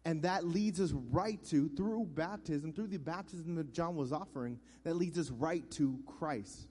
And 0.09 0.23
that 0.23 0.47
leads 0.47 0.81
us 0.81 0.92
right 1.11 1.38
to, 1.51 1.68
through 1.68 2.07
baptism, 2.14 2.73
through 2.73 2.87
the 2.87 2.97
baptism 2.97 3.57
that 3.57 3.75
John 3.75 3.94
was 3.94 4.11
offering, 4.11 4.59
that 4.85 4.97
leads 4.97 5.18
us 5.18 5.29
right 5.29 5.71
to 5.73 5.99
Christ. 6.07 6.71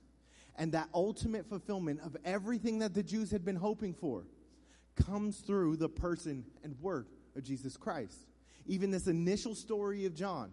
And 0.56 0.72
that 0.72 0.90
ultimate 0.92 1.48
fulfillment 1.48 2.00
of 2.04 2.18
everything 2.26 2.80
that 2.80 2.96
the 2.96 3.04
Jews 3.04 3.30
had 3.30 3.46
been 3.46 3.56
hoping 3.56 3.94
for 3.94 4.24
comes 4.96 5.38
through 5.42 5.76
the 5.76 5.88
person 5.88 6.46
and 6.64 6.76
work 6.82 7.10
of 7.36 7.44
Jesus 7.44 7.78
Christ. 7.78 8.26
Even 8.66 8.90
this 8.90 9.06
initial 9.06 9.54
story 9.54 10.06
of 10.06 10.16
John 10.16 10.50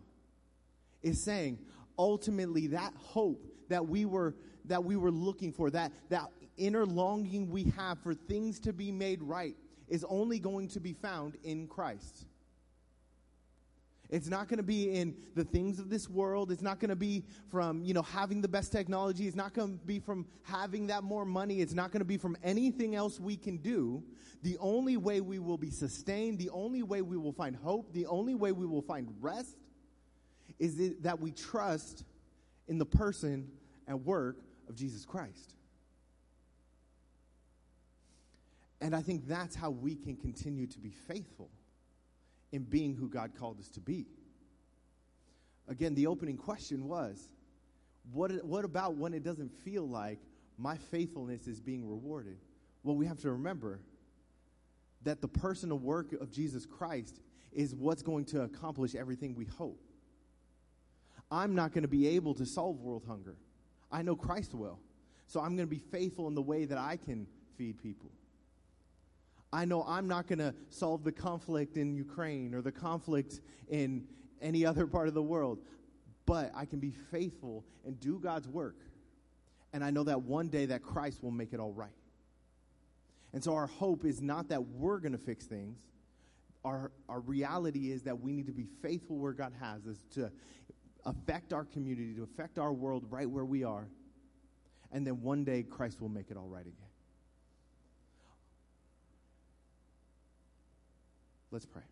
is 1.02 1.24
saying, 1.24 1.60
ultimately, 1.98 2.66
that 2.66 2.92
hope 2.98 3.46
that 3.70 3.88
we 3.88 4.04
were 4.04 4.34
that 4.66 4.84
we 4.84 4.96
were 4.96 5.10
looking 5.10 5.54
for, 5.54 5.70
that 5.70 5.90
that 6.10 6.26
inner 6.58 6.84
longing 6.84 7.48
we 7.48 7.64
have 7.78 7.98
for 8.00 8.12
things 8.12 8.60
to 8.60 8.74
be 8.74 8.92
made 8.92 9.22
right, 9.22 9.56
is 9.88 10.04
only 10.06 10.38
going 10.38 10.68
to 10.68 10.80
be 10.80 10.92
found 10.92 11.38
in 11.44 11.66
Christ. 11.66 12.26
It's 14.14 14.28
not 14.28 14.46
going 14.46 14.58
to 14.58 14.62
be 14.62 14.92
in 14.94 15.16
the 15.34 15.42
things 15.42 15.80
of 15.80 15.90
this 15.90 16.08
world. 16.08 16.52
It's 16.52 16.62
not 16.62 16.78
going 16.78 16.90
to 16.90 16.94
be 16.96 17.24
from, 17.50 17.82
you 17.82 17.94
know, 17.94 18.02
having 18.02 18.40
the 18.40 18.46
best 18.46 18.70
technology. 18.70 19.26
It's 19.26 19.34
not 19.34 19.54
going 19.54 19.76
to 19.76 19.84
be 19.84 19.98
from 19.98 20.24
having 20.44 20.86
that 20.86 21.02
more 21.02 21.24
money. 21.24 21.60
It's 21.60 21.72
not 21.74 21.90
going 21.90 21.98
to 21.98 22.04
be 22.04 22.16
from 22.16 22.36
anything 22.44 22.94
else 22.94 23.18
we 23.18 23.36
can 23.36 23.56
do. 23.56 24.04
The 24.44 24.56
only 24.60 24.96
way 24.96 25.20
we 25.20 25.40
will 25.40 25.58
be 25.58 25.70
sustained, 25.70 26.38
the 26.38 26.50
only 26.50 26.84
way 26.84 27.02
we 27.02 27.16
will 27.16 27.32
find 27.32 27.56
hope, 27.56 27.92
the 27.92 28.06
only 28.06 28.36
way 28.36 28.52
we 28.52 28.66
will 28.66 28.82
find 28.82 29.12
rest 29.20 29.56
is 30.60 30.94
that 31.00 31.18
we 31.18 31.32
trust 31.32 32.04
in 32.68 32.78
the 32.78 32.86
person 32.86 33.50
and 33.88 34.04
work 34.04 34.38
of 34.68 34.76
Jesus 34.76 35.04
Christ. 35.04 35.56
And 38.80 38.94
I 38.94 39.02
think 39.02 39.26
that's 39.26 39.56
how 39.56 39.70
we 39.70 39.96
can 39.96 40.14
continue 40.14 40.68
to 40.68 40.78
be 40.78 40.90
faithful 41.08 41.50
in 42.52 42.62
being 42.62 42.94
who 42.94 43.08
God 43.08 43.32
called 43.38 43.58
us 43.58 43.68
to 43.70 43.80
be. 43.80 44.06
Again, 45.68 45.94
the 45.94 46.06
opening 46.06 46.36
question 46.36 46.88
was 46.88 47.28
what, 48.12 48.30
what 48.44 48.64
about 48.64 48.96
when 48.96 49.14
it 49.14 49.24
doesn't 49.24 49.50
feel 49.64 49.88
like 49.88 50.18
my 50.58 50.76
faithfulness 50.76 51.46
is 51.46 51.60
being 51.60 51.88
rewarded? 51.88 52.36
Well, 52.82 52.96
we 52.96 53.06
have 53.06 53.18
to 53.20 53.32
remember 53.32 53.80
that 55.02 55.20
the 55.20 55.28
personal 55.28 55.78
work 55.78 56.12
of 56.12 56.30
Jesus 56.30 56.66
Christ 56.66 57.20
is 57.52 57.74
what's 57.74 58.02
going 58.02 58.24
to 58.26 58.42
accomplish 58.42 58.94
everything 58.94 59.34
we 59.34 59.46
hope. 59.46 59.80
I'm 61.30 61.54
not 61.54 61.72
going 61.72 61.82
to 61.82 61.88
be 61.88 62.08
able 62.08 62.34
to 62.34 62.46
solve 62.46 62.80
world 62.80 63.04
hunger. 63.06 63.36
I 63.90 64.02
know 64.02 64.16
Christ 64.16 64.54
will. 64.54 64.78
So 65.26 65.40
I'm 65.40 65.56
going 65.56 65.68
to 65.68 65.74
be 65.74 65.78
faithful 65.78 66.28
in 66.28 66.34
the 66.34 66.42
way 66.42 66.64
that 66.64 66.78
I 66.78 66.96
can 66.96 67.26
feed 67.56 67.82
people. 67.82 68.10
I 69.54 69.64
know 69.64 69.84
I'm 69.86 70.08
not 70.08 70.26
going 70.26 70.40
to 70.40 70.52
solve 70.68 71.04
the 71.04 71.12
conflict 71.12 71.76
in 71.76 71.94
Ukraine 71.94 72.54
or 72.54 72.60
the 72.60 72.72
conflict 72.72 73.40
in 73.68 74.04
any 74.42 74.66
other 74.66 74.84
part 74.84 75.06
of 75.06 75.14
the 75.14 75.22
world, 75.22 75.60
but 76.26 76.50
I 76.56 76.64
can 76.64 76.80
be 76.80 76.90
faithful 76.90 77.64
and 77.86 77.98
do 78.00 78.18
God's 78.18 78.48
work. 78.48 78.74
And 79.72 79.84
I 79.84 79.90
know 79.90 80.02
that 80.04 80.22
one 80.22 80.48
day 80.48 80.66
that 80.66 80.82
Christ 80.82 81.22
will 81.22 81.30
make 81.30 81.52
it 81.52 81.60
all 81.60 81.72
right. 81.72 81.94
And 83.32 83.44
so 83.44 83.54
our 83.54 83.68
hope 83.68 84.04
is 84.04 84.20
not 84.20 84.48
that 84.48 84.60
we're 84.60 84.98
going 84.98 85.12
to 85.12 85.18
fix 85.18 85.46
things. 85.46 85.78
Our, 86.64 86.90
our 87.08 87.20
reality 87.20 87.92
is 87.92 88.02
that 88.02 88.18
we 88.18 88.32
need 88.32 88.46
to 88.46 88.52
be 88.52 88.66
faithful 88.82 89.18
where 89.18 89.32
God 89.32 89.52
has 89.60 89.86
us 89.86 89.98
to 90.14 90.32
affect 91.06 91.52
our 91.52 91.64
community, 91.64 92.12
to 92.14 92.24
affect 92.24 92.58
our 92.58 92.72
world 92.72 93.04
right 93.08 93.30
where 93.30 93.44
we 93.44 93.62
are. 93.62 93.86
And 94.90 95.06
then 95.06 95.22
one 95.22 95.44
day 95.44 95.62
Christ 95.62 96.00
will 96.00 96.08
make 96.08 96.32
it 96.32 96.36
all 96.36 96.48
right 96.48 96.66
again. 96.66 96.83
Let's 101.54 101.66
pray. 101.66 101.82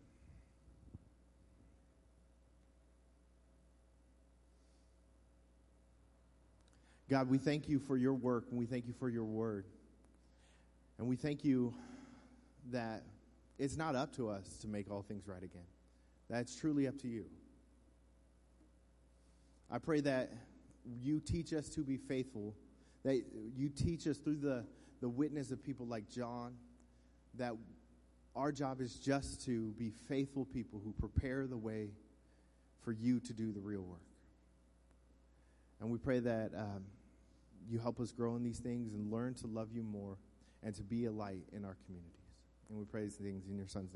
God, 7.09 7.29
we 7.29 7.37
thank 7.37 7.69
you 7.69 7.79
for 7.79 7.95
your 7.95 8.13
work 8.13 8.43
and 8.49 8.59
we 8.59 8.65
thank 8.65 8.87
you 8.87 8.93
for 8.99 9.07
your 9.07 9.23
word. 9.23 9.63
And 10.97 11.07
we 11.07 11.15
thank 11.15 11.45
you 11.45 11.73
that 12.73 13.03
it's 13.57 13.77
not 13.77 13.95
up 13.95 14.13
to 14.17 14.27
us 14.27 14.57
to 14.63 14.67
make 14.67 14.91
all 14.91 15.01
things 15.01 15.29
right 15.29 15.41
again. 15.41 15.63
That's 16.29 16.57
truly 16.57 16.85
up 16.85 16.97
to 16.99 17.07
you. 17.07 17.23
I 19.71 19.77
pray 19.77 20.01
that 20.01 20.33
you 21.01 21.21
teach 21.21 21.53
us 21.53 21.69
to 21.69 21.85
be 21.85 21.95
faithful, 21.95 22.53
that 23.05 23.23
you 23.55 23.69
teach 23.69 24.07
us 24.07 24.17
through 24.17 24.39
the, 24.41 24.65
the 24.99 25.07
witness 25.07 25.51
of 25.51 25.63
people 25.63 25.85
like 25.85 26.09
John, 26.09 26.53
that 27.35 27.53
our 28.35 28.51
job 28.51 28.81
is 28.81 28.95
just 28.95 29.45
to 29.45 29.71
be 29.71 29.91
faithful 30.07 30.45
people 30.45 30.81
who 30.83 30.93
prepare 30.93 31.45
the 31.45 31.57
way 31.57 31.89
for 32.83 32.91
you 32.91 33.19
to 33.19 33.33
do 33.33 33.51
the 33.51 33.59
real 33.59 33.81
work. 33.81 33.99
And 35.79 35.91
we 35.91 35.97
pray 35.97 36.19
that 36.19 36.51
um, 36.55 36.83
you 37.69 37.79
help 37.79 37.99
us 37.99 38.11
grow 38.11 38.35
in 38.35 38.43
these 38.43 38.59
things 38.59 38.93
and 38.93 39.11
learn 39.11 39.33
to 39.35 39.47
love 39.47 39.69
you 39.73 39.83
more 39.83 40.17
and 40.63 40.73
to 40.75 40.83
be 40.83 41.05
a 41.05 41.11
light 41.11 41.43
in 41.51 41.65
our 41.65 41.77
communities. 41.85 42.09
And 42.69 42.79
we 42.79 42.85
praise 42.85 43.15
things 43.15 43.47
in 43.47 43.57
your 43.57 43.67
son's 43.67 43.83
name. 43.83 43.91